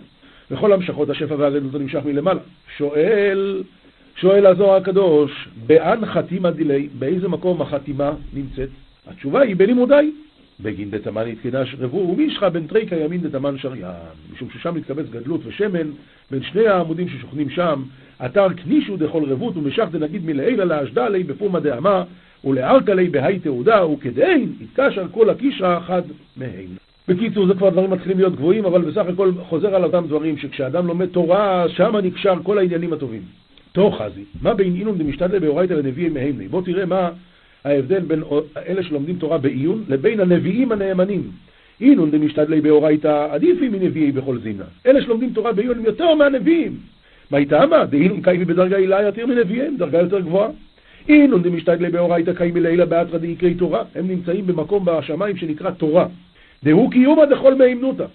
וכל 0.51 0.73
המשכות 0.73 1.09
השפע 1.09 1.35
והרדות 1.35 1.71
זה 1.71 1.79
נמשך 1.79 1.99
מלמעלה. 2.05 2.39
שואל, 2.77 3.63
שואל 4.15 4.45
הזוהר 4.45 4.75
הקדוש, 4.75 5.47
באן 5.67 6.05
חתימא 6.05 6.49
דילי, 6.49 6.89
באיזה 6.99 7.27
מקום 7.27 7.61
החתימה 7.61 8.11
נמצאת? 8.33 8.69
התשובה 9.07 9.41
היא 9.41 9.55
בלימודי. 9.55 10.11
בגין 10.59 10.91
דתמן 10.91 11.27
התקדש 11.27 11.75
רבו 11.79 11.97
ומישחא 11.97 12.49
בין 12.49 12.67
תריקה 12.67 12.95
ימין 12.95 13.21
דתמן 13.21 13.57
שריין, 13.57 13.91
משום 14.33 14.49
ששם 14.49 14.75
מתקבץ 14.75 15.05
גדלות 15.09 15.41
ושמן 15.45 15.89
בין 16.31 16.43
שני 16.43 16.67
העמודים 16.67 17.09
ששוכנים 17.09 17.49
שם, 17.49 17.83
אתר 18.25 18.47
כנישו 18.53 18.97
דכל 18.97 19.23
רבות 19.23 19.57
ומשך 19.57 19.85
דנגיד 19.91 20.25
מלעילה 20.25 20.65
לאשדה 20.65 21.09
לי 21.09 21.23
בפורמא 21.23 21.59
דאמה 21.59 22.03
ולארכה 22.43 22.93
לי 22.93 23.09
בהאי 23.09 23.39
תעודה 23.39 23.85
וכדאין 23.85 24.53
יתקשר 24.61 25.05
כל 25.11 25.29
הקישרא 25.29 25.77
אחד 25.77 26.01
מהם. 26.37 26.84
בקיצור, 27.07 27.47
זה 27.47 27.53
כבר 27.53 27.69
דברים 27.69 27.91
מתחילים 27.91 28.17
להיות 28.17 28.35
גבוהים, 28.35 28.65
אבל 28.65 28.81
בסך 28.81 29.05
הכל 29.07 29.31
חוזר 29.39 29.75
על 29.75 29.83
אותם 29.83 30.03
דברים 30.07 30.37
שכשאדם 30.37 30.87
לומד 30.87 31.05
תורה, 31.05 31.65
שם 31.69 31.95
נקשר 32.03 32.33
כל 32.43 32.57
העניינים 32.57 32.93
הטובים. 32.93 33.21
תוך 33.71 34.01
חזי, 34.01 34.23
מה 34.41 34.53
בין 34.53 34.75
אינון 34.75 34.97
דמשתדלה 34.97 35.39
באורייתא 35.39 35.73
לנביאים 35.73 36.13
מהימני? 36.13 36.47
בוא 36.47 36.61
תראה 36.61 36.85
מה 36.85 37.09
ההבדל 37.63 37.99
בין 37.99 38.23
אלה 38.67 38.83
שלומדים 38.83 39.15
תורה 39.15 39.37
בעיון 39.37 39.83
לבין 39.87 40.19
הנביאים 40.19 40.71
הנאמנים. 40.71 41.31
אינון 41.81 42.11
דמשתדלי 42.11 42.61
באורייתא 42.61 43.27
עדיפים 43.31 43.71
מנביאי 43.71 44.11
בכל 44.11 44.37
זינה. 44.39 44.63
אלה 44.85 45.01
שלומדים 45.01 45.29
תורה 45.33 45.53
בעיון 45.53 45.77
הם 45.77 45.85
יותר 45.85 46.15
מהנביאים. 46.15 46.77
מה 47.31 47.37
איתמה? 47.37 47.85
דאינון 47.85 48.21
קיימי 48.21 48.45
בדרגה 48.45 48.77
הילה 48.77 49.01
יותר 49.01 49.25
מנביאיהם, 49.25 49.75
דרגה 49.77 49.99
יותר 49.99 50.19
גבוהה. 50.19 50.49
אינון 51.09 51.43
דמשתדלי 51.43 51.89
באורייתא 51.89 52.33
קיימי 52.33 52.59
לילה 52.59 52.85
באתרא 52.85 53.17
דאיקרי 53.17 53.53
תורה. 53.53 53.83
הם 53.95 54.07
נמצאים 54.07 54.47
במקום 54.47 54.85
בשמיים 54.85 55.37
שנקרא 55.37 55.71
תורה. 55.71 56.07
דהוא 56.65 56.91
קיומא 56.91 57.25
דכל 57.25 57.55
מהימנותא. 57.55 58.05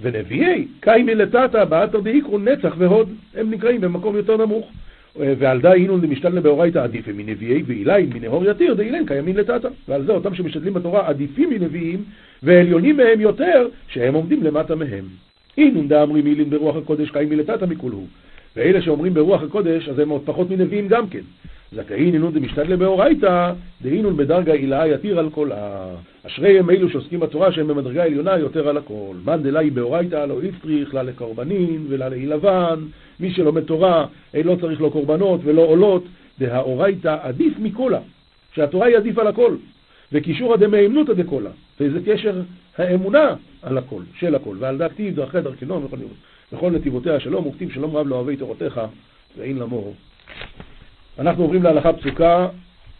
ונביאי 0.00 0.66
קיימי 0.80 1.14
לטאטא 1.14 1.64
באתר 1.64 2.00
דאיקרו 2.00 2.38
נצח 2.38 2.74
והוד. 2.78 3.08
הם 3.34 3.50
נקראים 3.50 3.80
במקום 3.80 4.16
יותר 4.16 4.36
נמוך. 4.36 4.70
ועל 5.16 5.60
דה 5.60 5.72
אינון 5.72 6.00
דמשתלנה 6.00 6.40
באורייתא 6.40 6.78
עדיפים 6.78 7.16
מנביאי 7.16 7.62
ואיליים 7.66 8.10
מנהור 8.14 8.44
יתיר 8.50 8.74
דאילן 8.74 9.06
קיימים 9.06 9.36
לטאטא. 9.36 9.68
ועל 9.88 10.04
זה 10.04 10.12
אותם 10.12 10.34
שמשתדלים 10.34 10.74
בתורה 10.74 11.08
עדיפים 11.08 11.50
מנביאים 11.50 12.04
ועליונים 12.42 12.96
מהם 12.96 13.20
יותר 13.20 13.68
שהם 13.88 14.14
עומדים 14.14 14.42
למטה 14.42 14.74
מהם. 14.74 15.04
אינון 15.58 15.88
דאמרי 15.88 16.22
מילין 16.22 16.50
ברוח 16.50 16.76
הקודש 16.76 17.10
קיימי 17.10 17.36
לטאטא 17.36 17.64
מכולהו. 17.64 18.06
ואלה 18.56 18.82
שאומרים 18.82 19.14
ברוח 19.14 19.42
הקודש, 19.42 19.88
אז 19.88 19.98
הם 19.98 20.08
עוד 20.08 20.22
פחות 20.24 20.50
מנביאים 20.50 20.88
גם 20.88 21.08
כן. 21.08 21.20
זכאין 21.72 22.14
אינו 22.14 22.30
דמשתדלה 22.30 22.76
באורייתא, 22.76 23.52
דהינון 23.82 24.16
בדרגה 24.16 24.52
עילאה 24.52 24.88
יתיר 24.88 25.18
על 25.18 25.30
כל 25.30 25.52
ה... 25.52 25.88
אשרי 26.26 26.58
הם 26.58 26.70
אלו 26.70 26.90
שעוסקים 26.90 27.20
בתורה 27.20 27.52
שהם 27.52 27.68
במדרגה 27.68 28.04
עליונה 28.04 28.38
יותר 28.38 28.68
על 28.68 28.76
הכל. 28.76 29.14
מאן 29.24 29.42
דלאי 29.42 29.70
באורייתא 29.70 30.26
לא 30.26 30.44
יפריך 30.44 30.94
לה 30.94 31.02
לקורבנין 31.02 31.86
ולה 31.88 32.08
לעילבן, 32.08 32.80
מי 33.20 33.30
שלומד 33.30 33.62
תורה, 33.62 34.06
אין 34.34 34.46
לא 34.46 34.56
צריך 34.60 34.80
לו 34.80 34.90
קורבנות 34.90 35.40
ולא 35.44 35.62
עולות, 35.62 36.04
דהאורייתא 36.38 37.16
עדיף 37.22 37.52
מכולה, 37.58 38.00
שהתורה 38.54 38.86
היא 38.86 38.96
עדיף 38.96 39.18
על 39.18 39.26
הכל. 39.26 39.56
וקישורא 40.12 40.56
דמהימנותא 40.56 41.12
דקולה, 41.12 41.50
וזה 41.80 41.98
קשר 42.06 42.42
האמונה 42.78 43.34
על 43.62 43.78
הכל, 43.78 44.02
של 44.18 44.34
הכל, 44.34 44.56
ועל 44.58 44.78
דעת 44.78 44.92
כתיב 44.92 45.14
דרכי 45.14 45.40
דרכנון 45.40 45.84
וכל, 45.84 45.96
וכל 46.52 46.70
נתיבותיה 46.70 47.20
שלום, 47.20 47.46
וכתיב 47.46 47.70
שלום 47.72 47.96
רב 47.96 48.06
לאוהבי 48.06 48.36
תורתך, 48.36 48.80
ואין 49.38 49.58
למור. 49.58 49.94
אנחנו 51.18 51.42
עוברים 51.42 51.62
להלכה 51.62 51.92
פסוקה, 51.92 52.48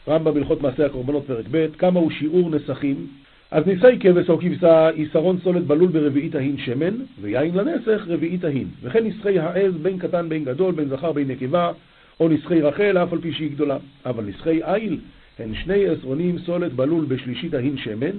רמב"ם 0.09 0.37
הלכות 0.37 0.63
מעשי 0.63 0.83
הקורבנות 0.83 1.27
פרק 1.27 1.45
ב', 1.51 1.67
כמה 1.79 2.01
הוא 2.01 2.11
שיעור 2.11 2.51
נסכים. 2.51 3.07
אז 3.51 3.67
ניסי 3.67 3.99
כבש 4.01 4.31
או 4.31 4.39
כבשה, 4.39 4.89
יסרון 4.97 5.39
סולת 5.45 5.65
בלול 5.65 5.89
ברביעית 5.89 6.35
ההין 6.35 6.59
שמן, 6.59 6.95
ויין 7.21 7.55
לנסך 7.55 8.05
רביעית 8.09 8.45
ההין. 8.45 8.69
וכן 8.83 9.05
נסחי 9.05 9.39
העז 9.39 9.75
בין 9.83 9.99
קטן 9.99 10.29
בין 10.29 10.45
גדול, 10.45 10.75
בין 10.75 10.89
זכר 10.89 11.13
בין 11.13 11.29
נקבה, 11.29 11.73
או 12.21 12.29
נסחי 12.29 12.61
רחל, 12.61 12.99
אף 12.99 13.13
על 13.13 13.21
פי 13.21 13.33
שהיא 13.33 13.51
גדולה. 13.51 13.79
אבל 14.07 14.25
נסחי 14.25 14.63
איל 14.63 14.99
הן 15.39 15.55
שני 15.55 15.87
עשרונים 15.87 16.39
סולת 16.39 16.73
בלול 16.73 17.05
בשלישית 17.05 17.55
ההין 17.55 17.77
שמן, 17.77 18.17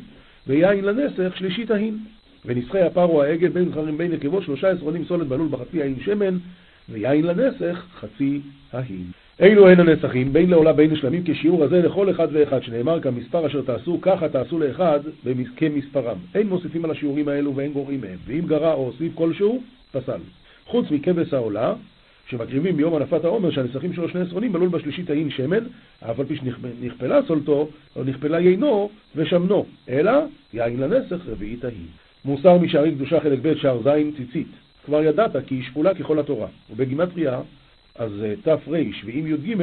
ויין 0.47 0.85
לנסך 0.85 1.37
שלישית 1.37 1.71
ההין. 1.71 1.97
ונסחי 2.45 2.77
או 2.95 3.23
העגל 3.23 3.49
בין 3.49 3.69
זכרים 3.69 3.97
בין 3.97 4.11
נקבות, 4.11 4.43
שלושה 4.43 4.69
עשרונים 4.69 5.05
סולת 5.05 5.27
בלול 5.27 5.47
בחצי 5.51 5.81
ההין 5.81 5.99
שמן, 6.05 6.37
ויין 6.89 7.25
לנסך 7.25 7.85
חצי 7.99 8.41
ההין. 8.73 9.11
אלו 9.41 9.69
הן 9.69 9.79
הנסחים, 9.79 10.33
בין 10.33 10.49
לעולה 10.49 10.73
בין 10.73 10.91
לשלמים, 10.91 11.23
כשיעור 11.25 11.63
הזה 11.63 11.81
לכל 11.81 12.11
אחד 12.11 12.27
ואחד, 12.31 12.63
שנאמר 12.63 12.99
כמספר 12.99 13.47
אשר 13.47 13.61
תעשו, 13.61 14.01
ככה 14.01 14.29
תעשו 14.29 14.59
לאחד 14.59 14.99
כמספרם. 15.55 16.17
אין 16.35 16.47
מוסיפים 16.47 16.85
על 16.85 16.91
השיעורים 16.91 17.27
האלו 17.27 17.55
ואין 17.55 17.73
גורעים 17.73 18.01
מהם, 18.01 18.17
ואם 18.25 18.41
גרע 18.45 18.73
או 18.73 18.85
הוסיף 18.85 19.11
כלשהו, 19.15 19.61
פסל. 19.91 20.19
חוץ 20.65 20.91
מכבש 20.91 21.33
העולה, 21.33 21.73
שמקריבים 22.29 22.77
ביום 22.77 22.95
הנפת 22.95 23.25
העומר, 23.25 23.51
שהנסחים 23.51 23.93
שלו 23.93 24.09
שני 24.09 24.21
עשרונים, 24.21 24.51
מלול 24.51 24.69
בשלישית 24.69 25.09
ההין 25.09 25.29
שמן, 25.29 25.63
אף 25.99 26.19
על 26.19 26.25
פי 26.25 26.35
שנכפלה 26.35 27.19
סולתו, 27.27 27.69
או 27.95 28.03
נכפלה 28.03 28.39
יינו 28.39 28.89
ושמנו, 29.15 29.65
אלא 29.89 30.11
יין 30.53 30.79
לנסח 30.79 31.19
רביעית 31.27 31.65
ההין. 31.65 31.87
מוסר 32.25 32.57
משערי 32.57 32.91
קדושה 32.91 33.19
חלק 33.19 33.39
ב' 33.41 33.55
שער 33.55 33.81
ז' 33.81 33.89
ציצית. 34.17 34.47
כבר 34.85 35.03
ידעת 35.03 35.31
כי 35.47 35.55
היא 35.55 35.63
שקולה 35.63 35.93
ככל 35.93 36.19
התורה, 36.19 36.47
ובגימטריה 36.71 37.39
אז 37.97 38.11
אה, 38.23 38.33
תר 38.43 38.57
ואם 38.67 39.27
י"ג 39.27 39.55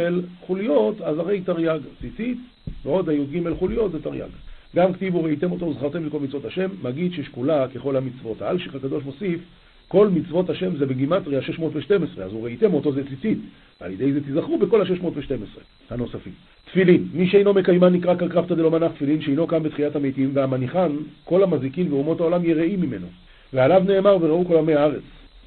חוליות, 0.46 1.00
אז 1.00 1.18
הרי 1.18 1.40
תרי"ג, 1.40 1.78
ציצית, 2.00 2.38
ועוד 2.84 3.08
הי"ג 3.08 3.52
חוליות 3.58 3.92
זה 3.92 4.02
תרי"ג. 4.02 4.30
גם 4.76 4.92
כתיבו 4.92 5.24
ראיתם 5.24 5.52
אותו 5.52 5.66
וזכרתם 5.66 6.06
לכל 6.06 6.20
מצוות 6.20 6.44
השם, 6.44 6.68
מגיד 6.82 7.12
ששקולה 7.12 7.68
ככל 7.68 7.96
המצוות. 7.96 8.42
האלשיך 8.42 8.74
הקדוש 8.74 9.04
מוסיף, 9.04 9.40
כל 9.88 10.08
מצוות 10.08 10.50
השם 10.50 10.76
זה 10.76 10.86
בגימטריה 10.86 11.42
612, 11.42 12.24
אז 12.24 12.32
הוא 12.32 12.44
ראיתם 12.44 12.74
אותו 12.74 12.92
זה 12.92 13.02
ציצית, 13.08 13.38
על 13.80 13.92
ידי 13.92 14.12
זה 14.12 14.20
תיזכרו 14.24 14.58
בכל 14.58 14.80
ה-612 14.80 15.60
הנוספים. 15.90 16.32
תפילין, 16.64 17.08
מי 17.14 17.28
שאינו 17.28 17.54
מקיימן 17.54 17.92
נקרא 17.92 18.14
קרקרפתא 18.14 18.54
דלא 18.54 18.70
מנח 18.70 18.92
תפילין, 18.92 19.20
שאינו 19.20 19.46
קם 19.46 19.62
בתחיית 19.62 19.96
המתים, 19.96 20.30
והמניחן, 20.34 20.96
כל 21.24 21.42
המזיקין 21.42 21.92
ואומות 21.92 22.20
העולם 22.20 22.44
יראים 22.44 22.80
ממנו. 22.80 23.06
ועליו 23.52 23.82
נאמר 23.86 24.16
וראו 24.20 24.44
כל 24.44 24.56
עמי 24.56 24.74
הארץ. 24.74 25.02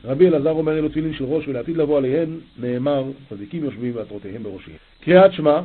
רבי 0.05 0.27
אלעזר 0.27 0.51
אומר 0.51 0.77
אלו 0.77 0.89
תפילין 0.89 1.13
של 1.13 1.23
ראש 1.23 1.47
ולעתיד 1.47 1.77
לבוא 1.77 1.97
עליהן 1.97 2.29
נאמר 2.59 3.03
צדיקים 3.29 3.63
יושבים 3.63 3.95
ועטרותיהם 3.95 4.43
בראשיהם. 4.43 4.77
קריאת 5.01 5.33
שמע, 5.33 5.61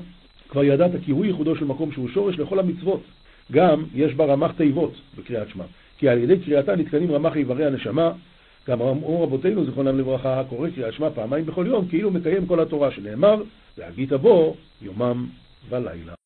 כבר 0.49 0.65
ידעת 0.65 0.91
כי 1.05 1.11
הוא 1.11 1.25
ייחודו 1.25 1.57
של 1.57 1.65
מקום 1.65 1.93
שהוא 1.93 2.09
שורש 2.09 2.39
לכל 2.39 2.59
המצוות. 2.59 3.03
גם 3.53 3.85
יש 3.95 4.15
בה 4.15 4.25
רמ"ח 4.25 4.53
תיבות 4.53 4.93
בקריאת 5.19 5.49
שמע, 5.49 5.65
כי 5.99 6.09
על 6.09 6.19
ידי 6.19 6.39
קריאתה 6.39 6.77
נתקנים 6.77 7.13
רמ"ח 7.13 7.37
איברי 7.37 7.67
הנשמה. 7.67 8.13
גם 8.69 8.83
אמרו 8.83 9.23
רבותינו 9.23 9.65
זיכרונם 9.65 9.99
לברכה, 9.99 10.41
הקורא 10.41 10.69
קריאת 10.71 10.95
שמע 10.95 11.11
פעמיים 11.11 11.47
בכל 11.47 11.65
יום, 11.67 11.89
כאילו 11.89 12.11
מקיים 12.11 12.47
כל 12.47 12.61
התורה 12.61 12.91
שנאמר, 12.91 13.43
והגית 13.79 14.13
בו 14.13 14.57
יומם 14.83 15.27
ולילה. 15.69 16.22